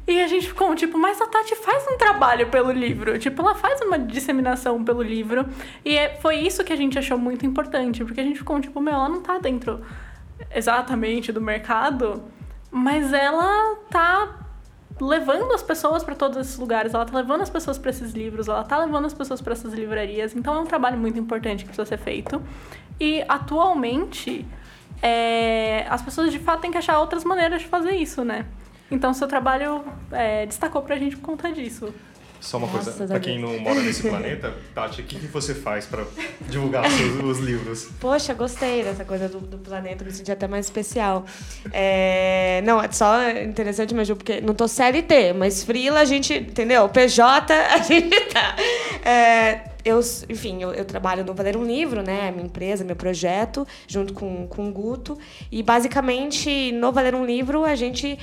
[0.05, 3.17] E a gente ficou tipo, mas a Tati faz um trabalho pelo livro.
[3.17, 5.47] Tipo, ela faz uma disseminação pelo livro.
[5.85, 8.81] E é, foi isso que a gente achou muito importante, porque a gente ficou tipo,
[8.81, 9.81] meu, ela não tá dentro
[10.53, 12.25] exatamente do mercado,
[12.73, 14.41] mas ela tá
[15.01, 18.49] levando as pessoas para todos esses lugares, ela tá levando as pessoas para esses livros,
[18.49, 20.35] ela tá levando as pessoas para essas livrarias.
[20.35, 22.43] Então é um trabalho muito importante que precisa ser feito.
[23.01, 24.47] E atualmente,
[25.03, 28.45] é, as pessoas de fato têm que achar outras maneiras de fazer isso, né?
[28.91, 29.83] Então, seu trabalho
[30.13, 31.95] é, destacou pra gente por conta disso.
[32.41, 35.55] Só uma Nossa, coisa, para quem não mora nesse planeta, Tati, o que, que você
[35.55, 36.05] faz para
[36.49, 37.89] divulgar os, seus, os livros?
[38.01, 41.27] Poxa, gostei dessa coisa do, do planeta, me senti até mais especial.
[41.71, 46.89] É, não, é só interessante, Maju, porque não tô CLT, mas Frila a gente, entendeu?
[46.89, 48.57] PJ a gente tá.
[49.05, 52.31] É, eu, enfim, eu, eu, trabalho no Valer um Livro, né?
[52.31, 55.19] Minha empresa, meu projeto, junto com, com o Guto.
[55.51, 58.19] E basicamente, no Valer um Livro, a gente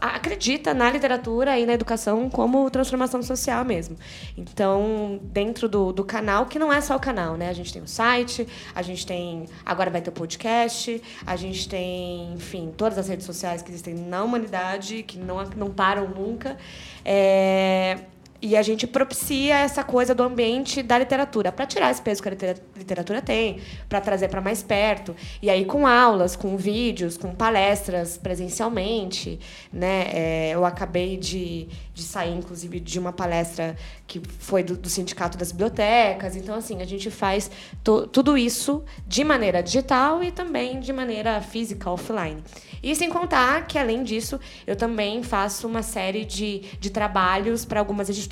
[0.00, 3.96] acredita na literatura e na educação como transformação social mesmo.
[4.36, 7.48] Então, dentro do, do canal, que não é só o canal, né?
[7.48, 9.46] A gente tem o site, a gente tem.
[9.64, 13.94] Agora vai ter o podcast, a gente tem, enfim, todas as redes sociais que existem
[13.94, 16.56] na humanidade, que não, não param nunca.
[17.04, 17.98] É,
[18.42, 22.28] e a gente propicia essa coisa do ambiente da literatura, para tirar esse peso que
[22.28, 25.14] a literatura tem, para trazer para mais perto.
[25.40, 29.38] E aí, com aulas, com vídeos, com palestras presencialmente.
[29.72, 30.08] Né?
[30.12, 33.76] É, eu acabei de, de sair, inclusive, de uma palestra
[34.08, 36.34] que foi do, do Sindicato das Bibliotecas.
[36.34, 37.48] Então, assim, a gente faz
[37.84, 42.42] to, tudo isso de maneira digital e também de maneira física, offline.
[42.82, 47.78] E sem contar que, além disso, eu também faço uma série de, de trabalhos para
[47.78, 48.31] algumas editoras.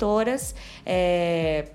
[0.85, 1.65] É,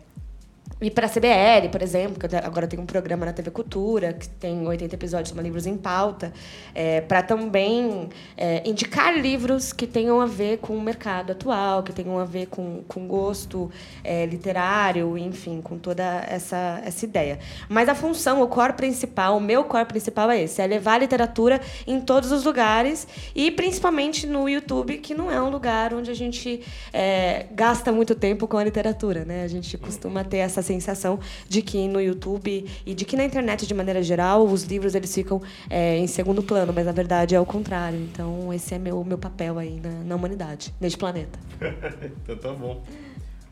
[0.79, 4.29] e para a CBL, por exemplo, que agora tem um programa na TV Cultura, que
[4.29, 6.35] tem 80 episódios, chama Livros em Pauta,
[6.75, 11.95] é, para também é, indicar livros que tenham a ver com o mercado atual, que
[11.95, 13.71] tenham a ver com, com gosto
[14.05, 17.39] é, literário, enfim, com toda essa, essa ideia.
[17.71, 20.99] Mas a função, o core principal, o meu core principal é esse, é levar a
[20.99, 26.11] literatura em todos os lugares e principalmente no YouTube, que não é um lugar onde
[26.11, 26.61] a gente
[26.93, 29.43] é, gasta muito tempo com a literatura, né?
[29.43, 33.67] A gente costuma ter essa sensação de que no YouTube e de que na internet
[33.67, 35.41] de maneira geral os livros eles ficam
[35.71, 37.99] é, em segundo plano, mas na verdade é o contrário.
[38.01, 41.39] Então esse é meu meu papel aí na, na humanidade, neste planeta.
[42.23, 42.83] então tá bom.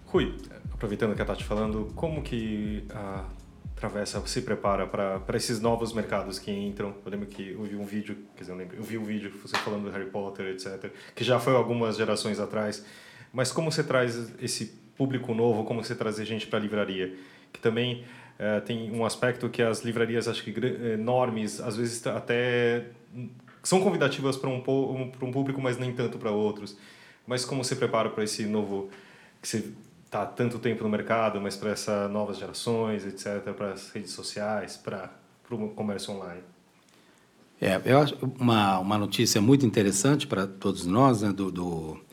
[0.07, 0.35] Rui,
[0.73, 3.25] aproveitando que a Tati falando, como que a
[3.75, 6.95] Travessa se prepara para esses novos mercados que entram?
[7.05, 9.33] Eu lembro que eu vi um vídeo, quer dizer, eu, lembro, eu vi um vídeo
[9.43, 12.85] você falando do Harry Potter, etc., que já foi algumas gerações atrás.
[13.33, 17.15] Mas como você traz esse público novo, como você trazer gente para a livraria.
[17.53, 18.05] Que também
[18.39, 20.55] é, tem um aspecto que as livrarias, acho que
[20.95, 22.87] enormes, às vezes até
[23.63, 26.77] são convidativas para um, um, um público, mas nem tanto para outros.
[27.27, 28.91] Mas como você prepara para esse novo,
[29.41, 29.73] que você
[30.05, 34.77] está tanto tempo no mercado, mas para essas novas gerações, etc., para as redes sociais,
[34.77, 35.11] para
[35.51, 36.43] o comércio online?
[37.61, 42.04] É, eu acho uma, uma notícia muito interessante para todos nós, né, do, do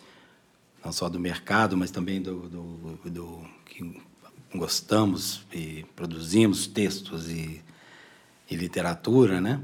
[0.84, 4.02] não só do mercado, mas também do, do, do que
[4.54, 7.62] gostamos e produzimos textos e,
[8.50, 9.62] e literatura, né?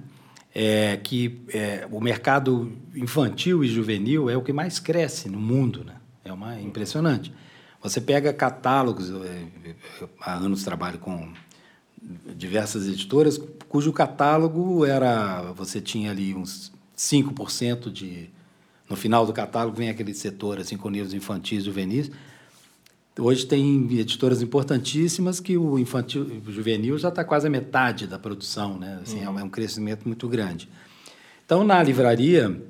[0.59, 5.83] é que é, o mercado infantil e juvenil é o que mais cresce no mundo,
[5.83, 5.97] né?
[6.25, 7.31] É uma impressionante.
[7.79, 9.11] Você pega catálogos,
[10.19, 11.31] há anos trabalho com
[12.35, 13.39] diversas editoras,
[13.69, 18.31] cujo catálogo era, você tinha ali uns 5% de
[18.89, 22.09] no final do catálogo vem aquele setor assim com livros infantis juvenis.
[23.19, 28.19] Hoje tem editoras importantíssimas que o infantil o juvenil já está quase a metade da
[28.19, 28.99] produção, né?
[29.01, 29.39] Assim, uhum.
[29.39, 30.69] é um crescimento muito grande.
[31.43, 32.61] Então, na livraria,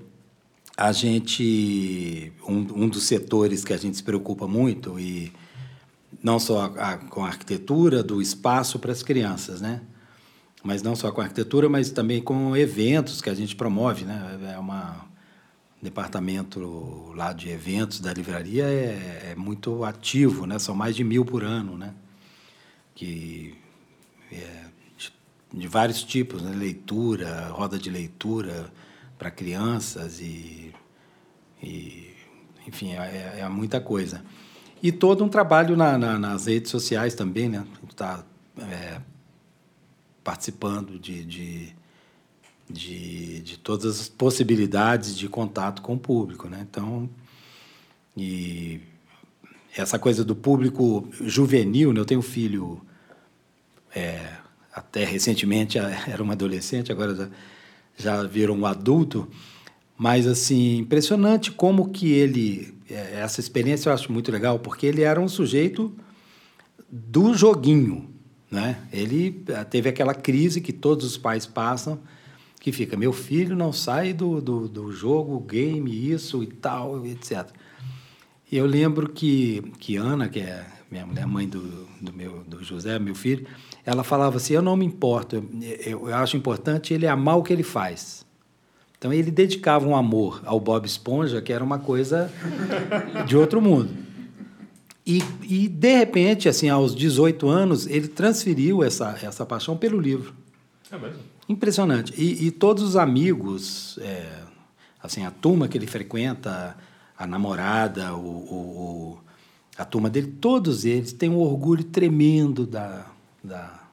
[0.77, 5.33] a gente um, um dos setores que a gente se preocupa muito e
[6.23, 9.81] não só a, a, com a arquitetura do espaço para as crianças, né?
[10.63, 14.53] Mas não só com a arquitetura, mas também com eventos que a gente promove, né?
[14.53, 15.06] É uma
[15.81, 20.57] departamento lá de eventos da livraria é, é, muito ativo, né?
[20.57, 21.93] São mais de mil por ano, né?
[22.95, 23.55] Que
[24.31, 24.65] é,
[24.97, 25.13] de,
[25.53, 26.51] de, vários tipos, né?
[26.55, 28.71] Leitura, roda de leitura
[29.17, 30.73] para crianças e,
[31.61, 32.11] e
[32.67, 34.23] enfim, é, é, é, muita coisa.
[34.81, 37.65] E todo um trabalho na, na, nas redes sociais também, né?
[37.87, 38.23] Está
[38.59, 38.99] é,
[40.23, 41.75] participando de, de
[42.69, 46.65] de, de todas as possibilidades de contato com o público, né?
[46.69, 47.09] Então,
[48.15, 48.81] e
[49.75, 51.99] essa coisa do público juvenil, né?
[51.99, 52.81] eu tenho um filho
[53.95, 54.33] é,
[54.73, 57.29] até recentemente era um adolescente, agora já,
[57.95, 59.27] já virou um adulto,
[59.97, 65.03] mas assim impressionante como que ele é, essa experiência eu acho muito legal porque ele
[65.03, 65.95] era um sujeito
[66.89, 68.09] do joguinho,
[68.49, 68.79] né?
[68.91, 71.99] Ele teve aquela crise que todos os pais passam
[72.59, 77.47] que fica, meu filho não sai do, do, do jogo, game, isso e tal, etc.
[78.51, 82.63] E eu lembro que, que Ana, que é minha mulher, mãe do, do, meu, do
[82.63, 83.45] José, meu filho,
[83.85, 85.43] ela falava assim, eu não me importo,
[85.85, 88.25] eu, eu acho importante ele amar o que ele faz.
[88.97, 92.31] Então ele dedicava um amor ao Bob Esponja, que era uma coisa
[93.27, 93.89] de outro mundo.
[95.05, 100.33] E, e, de repente, assim, aos 18 anos, ele transferiu essa, essa paixão pelo livro.
[100.91, 101.21] É mesmo?
[101.49, 102.13] Impressionante.
[102.17, 104.43] E, e todos os amigos, é,
[105.01, 106.77] assim, a turma que ele frequenta,
[107.17, 109.19] a namorada, o, o,
[109.77, 113.05] a turma dele, todos eles têm um orgulho tremendo da,
[113.43, 113.87] da,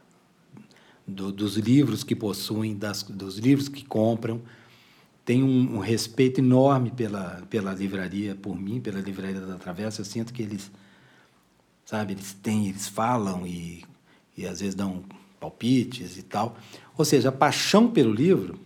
[1.06, 4.42] do, dos livros que possuem, das, dos livros que compram.
[5.24, 10.02] Tem um, um, respeito enorme pela, pela livraria, por mim, pela livraria da Travessa.
[10.02, 10.70] Eu sinto que eles,
[11.84, 13.84] sabe, eles têm, eles falam e,
[14.36, 15.02] e às vezes dão
[15.40, 16.56] palpites e tal.
[16.96, 18.58] Ou seja, a paixão pelo livro,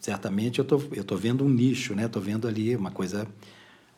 [0.00, 2.06] certamente eu tô, estou tô vendo um nicho, né?
[2.06, 3.26] Estou vendo ali uma coisa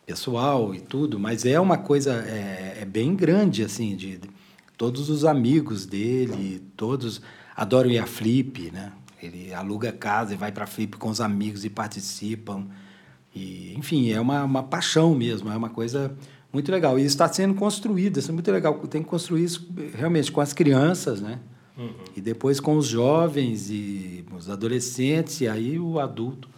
[0.05, 4.29] pessoal e tudo, mas é uma coisa é, é bem grande, assim, de, de,
[4.77, 7.23] todos os amigos dele, todos
[7.55, 8.93] adoram ir a Flip, né?
[9.23, 12.67] Ele aluga casa e vai para Flip com os amigos e participam.
[13.35, 16.17] E, enfim, é uma, uma paixão mesmo, é uma coisa
[16.53, 16.99] muito legal.
[16.99, 18.79] E está sendo construído, isso é muito legal.
[18.89, 21.39] Tem que construir isso realmente com as crianças, né?
[21.77, 21.95] Uhum.
[22.17, 26.49] E depois com os jovens e os adolescentes, e aí o adulto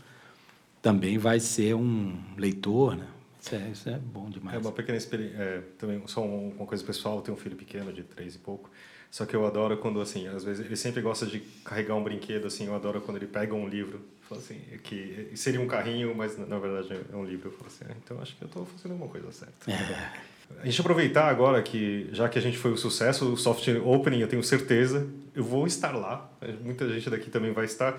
[0.81, 3.07] também vai ser um leitor, né?
[3.41, 4.57] Isso é, isso é bom demais.
[4.57, 5.37] É uma pequena experiência.
[5.37, 8.71] É, também, só uma coisa pessoal, eu tenho um filho pequeno de três e pouco.
[9.11, 12.47] Só que eu adoro quando, assim, às vezes ele sempre gosta de carregar um brinquedo,
[12.47, 14.01] assim, eu adoro quando ele pega um livro,
[14.31, 18.35] assim, que seria um carrinho, mas na verdade é um livro, assim, ah, então acho
[18.37, 19.71] que eu estou fazendo alguma coisa certa.
[19.71, 20.13] É.
[20.61, 24.21] A gente aproveitar agora que, já que a gente foi o sucesso, o Soft Opening,
[24.21, 26.31] eu tenho certeza, eu vou estar lá,
[26.65, 27.99] muita gente daqui também vai estar,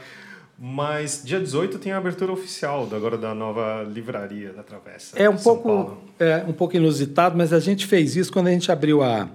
[0.57, 5.17] mas dia 18 tem a abertura oficial agora da nova livraria da Travessa.
[5.17, 8.71] É um, pouco, é um pouco inusitado, mas a gente fez isso quando a gente
[8.71, 9.27] abriu a,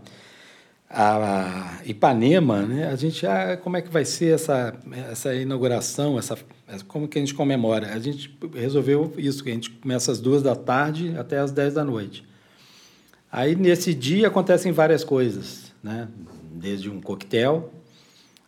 [0.88, 2.88] a Ipanema, né?
[2.88, 4.74] A gente, ah, como é que vai ser essa,
[5.10, 6.38] essa inauguração, essa,
[6.86, 7.92] como que a gente comemora?
[7.92, 11.74] A gente resolveu isso, que a gente começa às duas da tarde até às dez
[11.74, 12.27] da noite.
[13.30, 16.08] Aí, nesse dia, acontecem várias coisas, né?
[16.52, 17.72] Desde um coquetel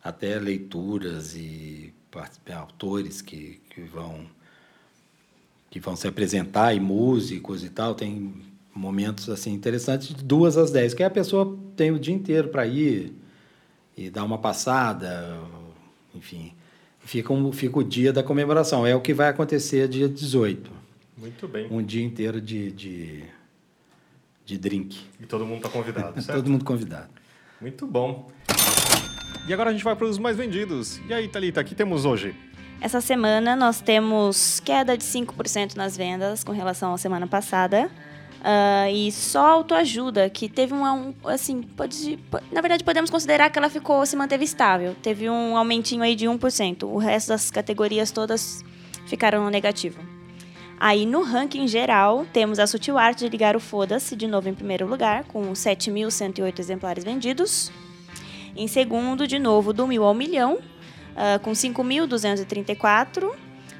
[0.02, 1.92] até leituras e
[2.54, 4.26] autores que, que vão
[5.70, 7.94] que vão se apresentar e músicos e tal.
[7.94, 8.34] Tem
[8.74, 12.66] momentos assim interessantes de duas às dez, que a pessoa tem o dia inteiro para
[12.66, 13.12] ir
[13.96, 15.38] e dar uma passada,
[16.14, 16.52] enfim.
[17.00, 18.86] Fica, um, fica o dia da comemoração.
[18.86, 20.70] É o que vai acontecer dia 18.
[21.16, 21.66] Muito bem.
[21.70, 23.24] Um dia inteiro de, de
[24.50, 24.98] de drink.
[25.20, 26.38] E todo mundo está convidado, certo?
[26.38, 27.08] todo mundo convidado.
[27.60, 28.30] Muito bom.
[29.46, 31.00] E agora a gente vai para os mais vendidos.
[31.08, 32.34] E aí, Thalita, aqui temos hoje?
[32.80, 37.90] Essa semana nós temos queda de 5% nas vendas com relação à semana passada.
[38.40, 42.18] Uh, e só autoajuda, que teve um, um assim, pode,
[42.50, 44.96] na verdade podemos considerar que ela ficou, se manteve estável.
[45.02, 46.84] Teve um aumentinho aí de 1%.
[46.84, 48.64] O resto das categorias todas
[49.06, 50.00] ficaram no negativo.
[50.80, 54.54] Aí no ranking geral, temos a Sutil Art de Ligar o Foda-se, de novo em
[54.54, 57.70] primeiro lugar, com 7.108 exemplares vendidos.
[58.56, 63.30] Em segundo, de novo, do mil ao milhão, uh, com 5.234.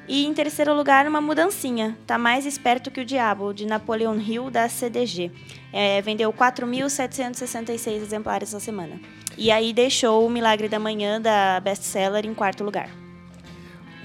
[0.07, 1.97] E em terceiro lugar, uma mudancinha.
[2.05, 5.31] Tá mais esperto que o diabo, de Napoleon Hill, da CDG.
[5.73, 8.99] É, vendeu 4.766 exemplares essa semana.
[9.35, 13.00] E aí deixou o Milagre da Manhã, da Bestseller, em quarto lugar.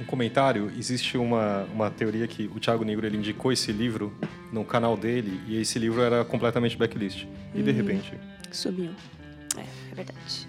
[0.00, 4.12] Um comentário, existe uma, uma teoria que o Thiago Negro ele indicou esse livro
[4.52, 7.26] no canal dele e esse livro era completamente backlist.
[7.54, 7.76] E de uhum.
[7.76, 8.12] repente...
[8.52, 8.90] Subiu.
[9.56, 10.46] É, é verdade.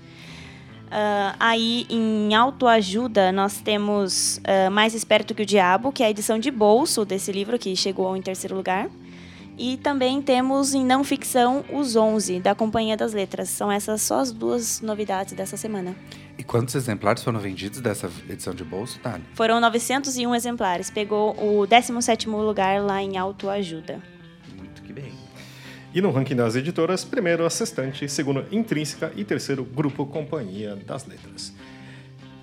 [0.88, 6.10] Uh, aí, em autoajuda, nós temos uh, Mais Esperto que o Diabo, que é a
[6.10, 8.89] edição de bolso desse livro, que chegou em terceiro lugar.
[9.58, 13.50] E também temos em não ficção Os Onze, da Companhia das Letras.
[13.50, 15.95] São essas só as duas novidades dessa semana.
[16.48, 19.22] Quantos exemplares foram vendidos dessa edição de bolso, Thalia?
[19.34, 20.89] Foram 901 exemplares.
[20.89, 24.02] Pegou o 17º lugar lá em autoajuda.
[24.58, 25.12] Muito que bem.
[25.93, 31.54] E no ranking das editoras, primeiro Assistente, segundo Intrínseca e terceiro Grupo Companhia das Letras.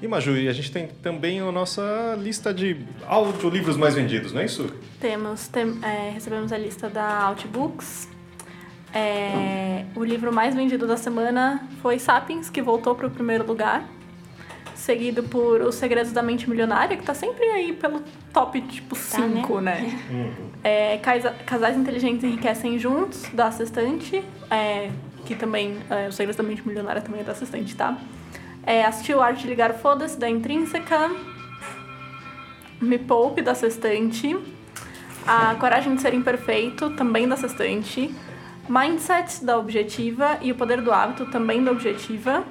[0.03, 2.77] E Maju, e a gente tem também a nossa lista de
[3.07, 4.71] audiolivros mais vendidos, não é isso?
[5.01, 8.14] Temos, tem, é, recebemos a lista da Outbooks.
[8.95, 13.84] É, o livro mais vendido da semana foi Sapiens, que voltou para o primeiro lugar
[14.84, 19.55] seguido por Os Segredos da Mente Milionária, que tá sempre aí pelo top, tipo, 5,
[19.55, 19.80] tá, né?
[19.80, 20.01] né?
[20.11, 20.51] Uhum.
[20.62, 20.99] É,
[21.47, 24.90] Casais Inteligentes Enriquecem Juntos, da Assistente, é,
[25.24, 27.97] que também, é, Os Segredos da Mente Milionária também é da Assistente, tá?
[28.62, 31.11] É, assistiu Arte de Ligar Foda-se, da Intrínseca,
[32.78, 34.36] Me Poupe, da Assistente,
[35.26, 38.14] A Coragem de Ser Imperfeito, também da Assistente,
[38.69, 42.45] Mindset, da Objetiva, e O Poder do Hábito, também da Objetiva,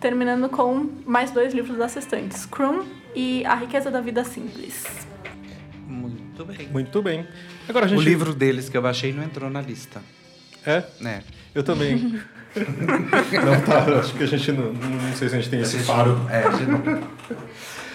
[0.00, 2.84] terminando com mais dois livros da assistente, Scrum
[3.14, 4.84] e A Riqueza da Vida Simples.
[5.86, 6.68] Muito bem.
[6.68, 7.28] Muito bem.
[7.68, 7.98] Agora, gente...
[7.98, 10.02] O livro deles que eu baixei não entrou na lista.
[10.66, 10.82] É?
[11.04, 11.22] É.
[11.54, 11.96] Eu também.
[12.54, 16.20] não tá, acho que a gente não, não sei se a gente tem esse faro.
[16.30, 16.78] É, a gente não,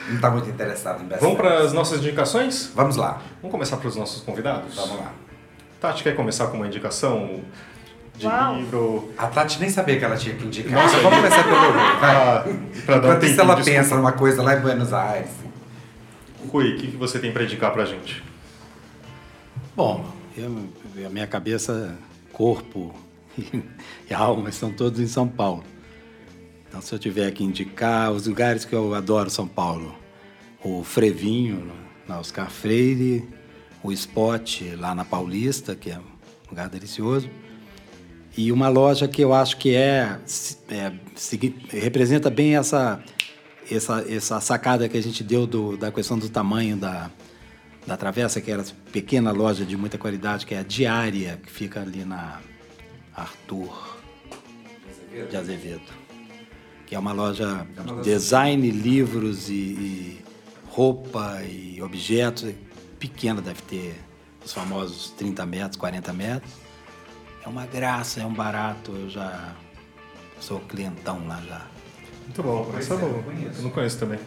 [0.09, 2.71] não tá muito interessado em Vamos para as nossas indicações?
[2.73, 3.21] Vamos lá.
[3.41, 4.75] Vamos começar para os nossos convidados?
[4.75, 5.11] Vamos lá.
[5.79, 7.41] Tati, quer começar com uma indicação?
[8.17, 8.55] de Uau.
[8.55, 9.11] livro.
[9.17, 10.73] A Tati nem sabia que ela tinha que indicar.
[10.73, 12.15] Nossa, vamos começar pelo Rui, vai.
[12.15, 12.45] Ah,
[12.85, 15.29] pra dar Enquanto um isso ela pensa numa coisa lá em Buenos Aires.
[16.49, 18.23] Rui, o que, que você tem para indicar pra gente?
[19.75, 20.05] Bom,
[20.35, 20.69] eu,
[21.05, 21.95] a minha cabeça,
[22.33, 22.93] corpo
[24.09, 25.63] e alma estão todos em São Paulo.
[26.67, 29.95] Então, se eu tiver que indicar os lugares que eu adoro São Paulo,
[30.63, 31.71] o Frevinho,
[32.07, 33.27] na Oscar Freire,
[33.83, 37.29] o Spot lá na Paulista, que é um lugar delicioso,
[38.37, 40.19] e uma loja que eu acho que é,
[40.69, 40.91] é
[41.69, 43.03] representa bem essa,
[43.69, 47.09] essa, essa sacada que a gente deu do, da questão do tamanho da,
[47.85, 51.81] da travessa, que era pequena loja de muita qualidade, que é a Diária, que fica
[51.81, 52.39] ali na
[53.15, 53.97] Arthur
[55.29, 55.81] de Azevedo.
[56.85, 57.65] Que é uma loja
[58.03, 60.21] de design, livros e, e
[60.67, 62.53] roupa e objetos.
[62.99, 63.95] Pequena, deve ter
[64.43, 66.67] os famosos 30 metros, 40 metros
[67.47, 68.91] é uma graça, é um barato.
[68.91, 69.53] Eu já
[70.39, 71.61] sou clientão lá já.
[72.25, 73.23] Muito bom, essa é boa.
[73.55, 74.19] Eu não conheço também.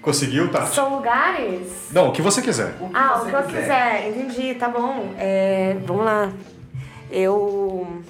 [0.00, 0.74] Conseguiu, Tati?
[0.74, 1.88] São lugares?
[1.92, 2.76] Não, o que você quiser.
[2.80, 4.08] O que ah, você o que eu quiser.
[4.08, 5.12] Entendi, tá bom.
[5.18, 6.32] É, vamos lá.
[7.10, 8.02] Eu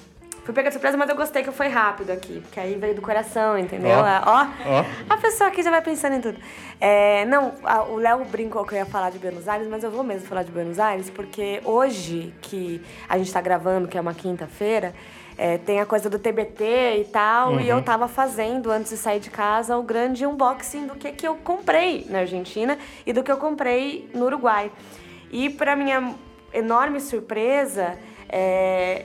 [0.51, 3.01] Fui pegar de surpresa, mas eu gostei que foi rápido aqui, porque aí veio do
[3.01, 3.99] coração, entendeu?
[3.99, 4.85] Ó, ó, ó.
[5.09, 6.41] a pessoa aqui já vai pensando em tudo.
[6.81, 9.93] É, não, a, o Léo brincou que eu ia falar de Buenos Aires, mas eu
[9.93, 14.01] vou mesmo falar de Buenos Aires, porque hoje que a gente tá gravando, que é
[14.01, 14.93] uma quinta-feira,
[15.39, 17.61] é, tem a coisa do TBT e tal, uhum.
[17.61, 17.83] e eu uhum.
[17.83, 22.09] tava fazendo, antes de sair de casa, o grande unboxing do que, que eu comprei
[22.11, 22.77] na Argentina
[23.07, 24.73] e do que eu comprei no Uruguai.
[25.31, 26.13] E para minha
[26.53, 27.97] enorme surpresa,
[28.29, 29.05] é,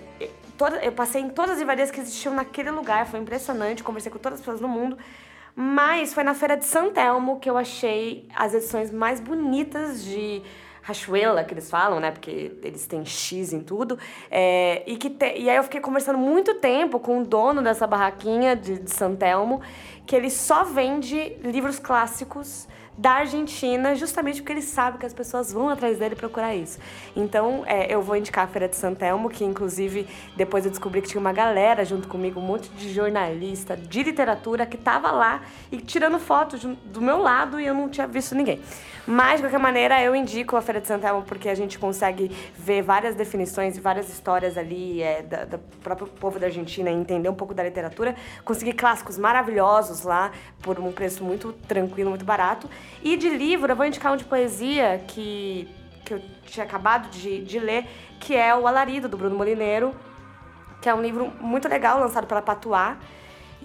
[0.82, 4.39] eu passei em todas as livrarias que existiam naquele lugar, foi impressionante, conversei com todas
[4.39, 4.97] as pessoas do mundo.
[5.56, 10.41] Mas foi na feira de Santelmo que eu achei as edições mais bonitas de
[10.82, 12.12] Rachuela, que eles falam, né?
[12.12, 13.97] Porque eles têm X em tudo.
[14.30, 17.88] É, e, que te, e aí eu fiquei conversando muito tempo com o dono dessa
[17.88, 19.62] barraquinha de, de Santelmo,
[20.06, 22.68] que ele só vende livros clássicos
[22.98, 26.80] da Argentina, justamente porque ele sabe que as pessoas vão atrás dele procurar isso.
[27.16, 31.10] Então, é, eu vou indicar a Feira de Santelmo, que inclusive depois eu descobri que
[31.10, 35.41] tinha uma galera junto comigo, um monte de jornalista de literatura que tava lá
[35.72, 38.62] e tirando fotos do meu lado e eu não tinha visto ninguém.
[39.08, 42.82] Mas, de qualquer maneira, eu indico a Feira de Santana porque a gente consegue ver
[42.82, 47.36] várias definições e várias histórias ali é, da, do próprio povo da Argentina entender um
[47.36, 48.16] pouco da literatura.
[48.43, 50.32] Consegui clássicos maravilhosos lá
[50.62, 52.68] por um preço muito tranquilo, muito barato.
[53.03, 55.70] E de livro, eu vou indicar um de poesia que,
[56.03, 57.86] que eu tinha acabado de, de ler,
[58.20, 59.93] que é O Alarido, do Bruno Molineiro,
[60.82, 62.97] que é um livro muito legal, lançado pela Patuá.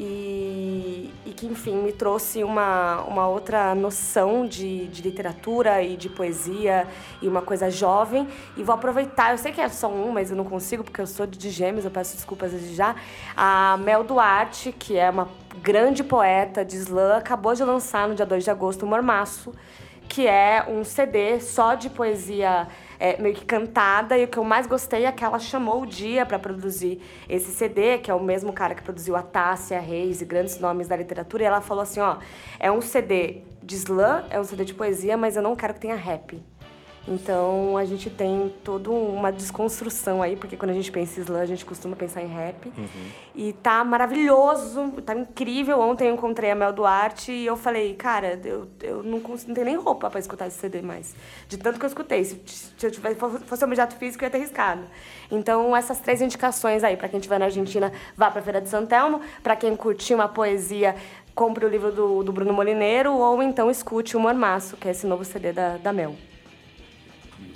[0.03, 6.09] E, e, que, enfim, me trouxe uma, uma outra noção de, de literatura e de
[6.09, 6.87] poesia
[7.21, 8.27] e uma coisa jovem.
[8.57, 11.07] E vou aproveitar, eu sei que é só um, mas eu não consigo porque eu
[11.07, 12.97] sou de gêmeos, eu peço desculpas desde já.
[13.37, 15.29] A Mel Duarte, que é uma
[15.61, 19.53] grande poeta de slam, acabou de lançar no dia 2 de agosto o Mormaço,
[20.09, 22.67] que é um CD só de poesia
[23.01, 24.17] é, meio que cantada.
[24.19, 27.51] E o que eu mais gostei é que ela chamou o Dia para produzir esse
[27.51, 30.95] CD, que é o mesmo cara que produziu a Tássia, Reis e grandes nomes da
[30.95, 31.43] literatura.
[31.43, 32.19] E ela falou assim: ó,
[32.59, 35.81] é um CD de slam, é um CD de poesia, mas eu não quero que
[35.81, 36.41] tenha rap.
[37.09, 41.41] Então a gente tem toda uma desconstrução aí, porque quando a gente pensa em slam,
[41.41, 42.67] a gente costuma pensar em rap.
[42.67, 43.11] Uhum.
[43.35, 45.81] E tá maravilhoso, tá incrível.
[45.81, 49.65] Ontem eu encontrei a Mel Duarte e eu falei, cara, eu, eu não, não tenho
[49.65, 51.15] nem roupa para escutar esse CD mais.
[51.49, 52.25] De tanto que eu escutei.
[52.25, 54.83] Se, se eu tivesse, fosse um objeto físico, eu ia ter riscado.
[55.31, 59.21] Então, essas três indicações aí, para quem estiver na Argentina, vá pra Feira de Santelmo.
[59.43, 60.95] Para quem curtir uma poesia,
[61.35, 65.07] compre o livro do, do Bruno Molineiro ou então escute o Mormaço, que é esse
[65.07, 66.15] novo CD da, da Mel.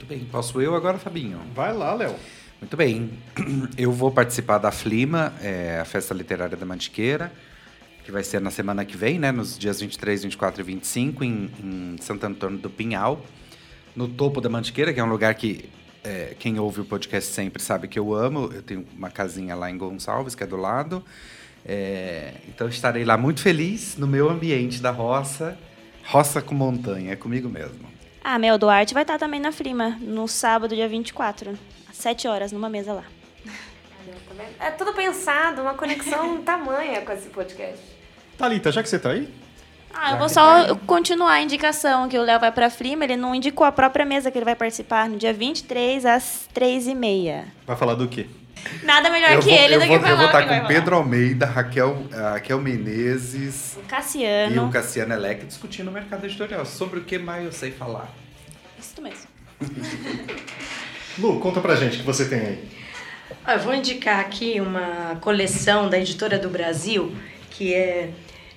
[0.05, 0.25] Muito bem.
[0.31, 1.41] Posso eu agora, Fabinho?
[1.55, 2.15] Vai lá, Léo.
[2.61, 3.11] Muito bem.
[3.77, 7.33] Eu vou participar da Flima, é, a Festa Literária da Mantiqueira,
[8.05, 9.33] que vai ser na semana que vem, né?
[9.33, 13.25] Nos dias 23, 24 e 25, em, em Santo Antônio do Pinhal,
[13.97, 15.71] no topo da Mantiqueira, que é um lugar que
[16.05, 18.51] é, quem ouve o podcast sempre sabe que eu amo.
[18.53, 21.03] Eu tenho uma casinha lá em Gonçalves, que é do lado.
[21.65, 25.57] É, então estarei lá muito feliz no meu ambiente da roça,
[26.05, 27.94] roça com montanha, é comigo mesmo.
[28.25, 31.59] A Mel Duarte vai estar também na Flima, no sábado, dia 24,
[31.91, 33.05] às 7 horas, numa mesa lá.
[34.59, 37.83] É tudo pensado, uma conexão tamanha com esse podcast.
[38.39, 39.29] Thalita, já que você tá aí?
[39.93, 43.35] Ah, eu vou só continuar a indicação que o Léo vai pra Flima, ele não
[43.35, 47.45] indicou a própria mesa que ele vai participar no dia 23 às 3h30.
[47.67, 48.27] Vai falar do quê?
[48.83, 50.61] Nada melhor eu que vou, ele eu do vou, que falar Eu vou estar vai
[50.61, 50.67] com.
[50.67, 54.67] Pedro Almeida, Raquel, a Raquel Menezes O e Cassiano.
[54.67, 56.65] o Cassiano Elec discutindo o mercado editorial.
[56.65, 58.09] Sobre o que mais eu sei falar.
[58.79, 59.27] Isso mesmo.
[61.19, 62.69] Lu, conta pra gente o que você tem aí.
[63.47, 67.15] Eu vou indicar aqui uma coleção da Editora do Brasil,
[67.51, 68.11] que é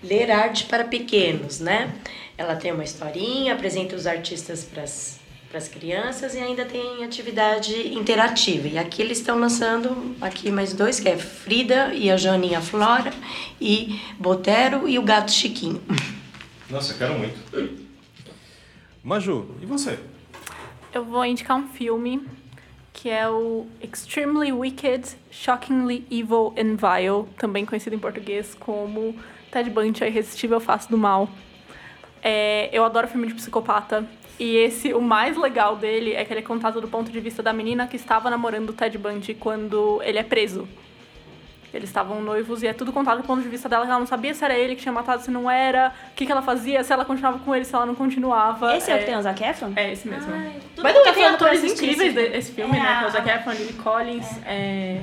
[0.04, 1.94] Ler Arte para Pequenos, né?
[2.38, 5.17] Ela tem uma historinha, apresenta os artistas para as
[5.66, 8.68] crianças e ainda tem atividade interativa.
[8.68, 13.14] E aqui eles estão lançando aqui mais dois, que é Frida e a Joaninha Flora,
[13.62, 15.82] e Botero e o Gato Chiquinho.
[16.70, 17.40] Nossa, eu quero muito.
[19.02, 19.98] Maju, e você?
[20.94, 22.28] Eu vou indicar um filme
[22.92, 29.16] que é o Extremely Wicked, Shockingly Evil and Vile, também conhecido em português como
[29.52, 31.30] Ted Bundy, a Irresistível Face do Mal.
[32.24, 34.04] É, eu adoro filme de psicopata.
[34.40, 37.42] E esse, o mais legal dele é que ele é contado do ponto de vista
[37.42, 40.68] da menina que estava namorando o Ted Bundy quando ele é preso.
[41.74, 44.08] Eles estavam noivos e é tudo contado do ponto de vista dela, que ela não
[44.08, 46.84] sabia se era ele que tinha matado, se não era, o que, que ela fazia,
[46.84, 48.76] se ela continuava com ele, se ela não continuava.
[48.78, 49.74] Esse é, o que tem o Zac Efron?
[49.76, 50.32] É esse mesmo.
[50.34, 52.86] Ai, Mas eu tem atores incríveis esse desse filme, É, né?
[53.00, 54.28] Que é o a- Zac Efron, Lily Collins.
[54.46, 55.02] É...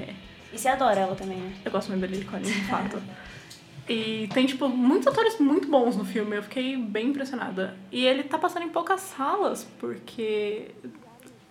[0.53, 1.53] E você adora ela também, né?
[1.65, 3.01] Eu gosto muito da Lily Collins, de fato.
[3.89, 6.37] E tem, tipo, muitos atores muito bons no filme.
[6.37, 7.77] Eu fiquei bem impressionada.
[7.93, 10.71] E ele tá passando em poucas salas, porque...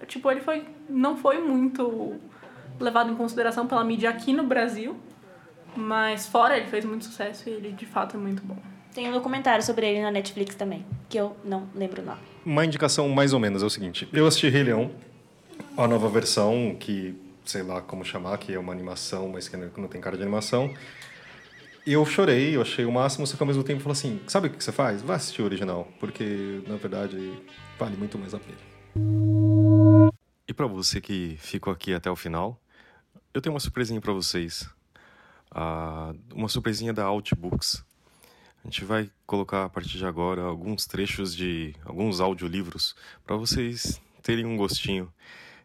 [0.07, 2.19] Tipo, ele foi, não foi muito
[2.79, 4.97] levado em consideração pela mídia aqui no Brasil.
[5.75, 8.57] Mas fora ele fez muito sucesso e ele, de fato, é muito bom.
[8.93, 12.19] Tem um documentário sobre ele na Netflix também, que eu não lembro o nome.
[12.45, 14.91] Uma indicação mais ou menos é o seguinte: eu assisti Rei Leão,
[15.75, 19.87] a nova versão, que sei lá como chamar, que é uma animação, mas que não
[19.87, 20.71] tem cara de animação.
[21.85, 24.49] Eu chorei, eu achei o máximo, só que ao mesmo tempo falou assim: sabe o
[24.49, 25.01] que você faz?
[25.01, 27.17] Vai assistir o original, porque na verdade
[27.77, 28.57] vale muito mais a pena.
[30.47, 32.57] E para você que ficou aqui até o final,
[33.33, 34.69] eu tenho uma surpresinha para vocês.
[35.51, 37.83] Ah, uma surpresinha da Outbooks.
[38.63, 44.01] A gente vai colocar a partir de agora alguns trechos de alguns audiolivros para vocês
[44.21, 45.13] terem um gostinho.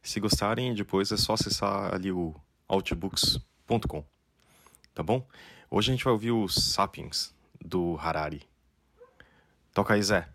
[0.02, 2.34] Se gostarem, depois é só acessar ali o
[2.66, 4.04] outbooks.com.
[4.94, 5.24] Tá bom?
[5.70, 8.42] Hoje a gente vai ouvir o Sapiens do Harari.
[9.74, 10.26] Toca aí, Zé.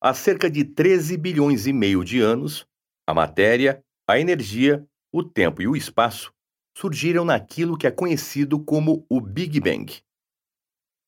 [0.00, 2.66] Há cerca de 13 bilhões e meio de anos,
[3.06, 6.32] a matéria, a energia, o tempo e o espaço
[6.76, 10.02] surgiram naquilo que é conhecido como o Big Bang.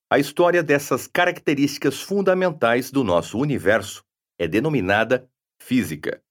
[0.08, 4.04] A história dessas características fundamentais do nosso universo
[4.38, 5.28] é denominada
[5.60, 6.22] física.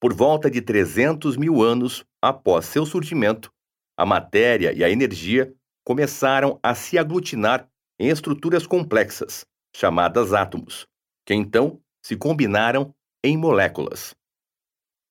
[0.00, 3.52] Por volta de 300 mil anos após seu surgimento,
[3.96, 5.54] a matéria e a energia
[5.88, 7.66] começaram a se aglutinar
[7.98, 10.86] em estruturas complexas, chamadas átomos,
[11.24, 14.14] que então se combinaram em moléculas.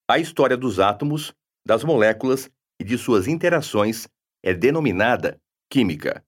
[0.08, 1.34] A história dos átomos,
[1.66, 2.48] das moléculas
[2.80, 4.06] e de suas interações
[4.40, 6.24] é denominada química.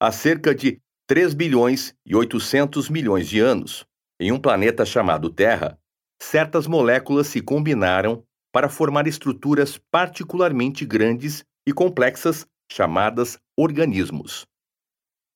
[0.00, 3.84] Há cerca de 3 bilhões e 800 milhões de anos,
[4.18, 5.78] em um planeta chamado Terra,
[6.18, 14.46] certas moléculas se combinaram para formar estruturas particularmente grandes e complexas chamadas organismos.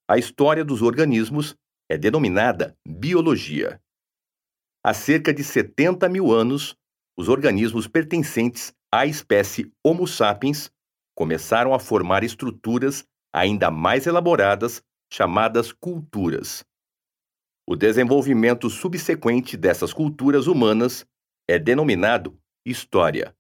[0.09, 1.57] A história dos organismos
[1.89, 3.81] é denominada biologia.
[4.85, 6.77] Há cerca de 70 mil anos,
[7.17, 10.71] os organismos pertencentes à espécie Homo sapiens
[11.15, 16.65] começaram a formar estruturas ainda mais elaboradas chamadas culturas.
[17.67, 21.07] O desenvolvimento subsequente dessas culturas humanas
[21.49, 23.35] é denominado história.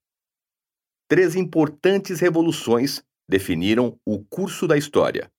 [1.08, 5.30] Três importantes revoluções definiram o curso da história.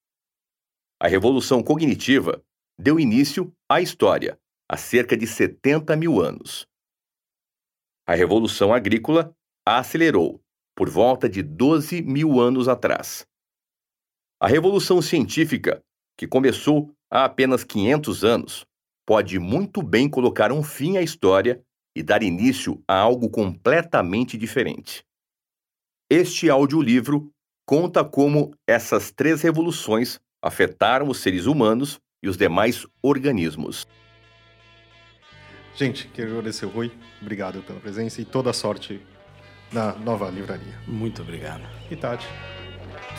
[1.00, 2.44] A Revolução Cognitiva
[2.80, 6.68] deu início à história há cerca de 70 mil anos.
[8.08, 10.42] A Revolução Agrícola a acelerou
[10.76, 13.28] por volta de 12 mil anos atrás.
[14.40, 15.82] A Revolução Científica,
[16.18, 18.66] que começou há apenas 500 anos,
[19.06, 21.64] pode muito bem colocar um fim à história
[21.96, 25.06] e dar início a algo completamente diferente.
[26.10, 27.33] Este audiolivro
[27.66, 33.88] conta como essas três revoluções afetaram os seres humanos e os demais organismos.
[35.76, 36.91] Gente, quero agradecer o Rui.
[37.22, 39.01] Obrigado pela presença e toda a sorte
[39.72, 40.78] na nova livraria.
[40.88, 41.64] Muito obrigado.
[41.89, 42.28] E Tati,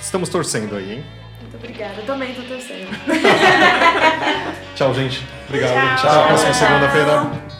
[0.00, 1.04] estamos torcendo aí, hein?
[1.40, 2.00] Muito obrigada.
[2.00, 2.88] Eu também tô torcendo.
[4.76, 5.26] Tchau, gente.
[5.48, 6.00] Obrigado.
[6.00, 6.10] Tchau.
[6.10, 7.53] Até a próxima segunda-feira.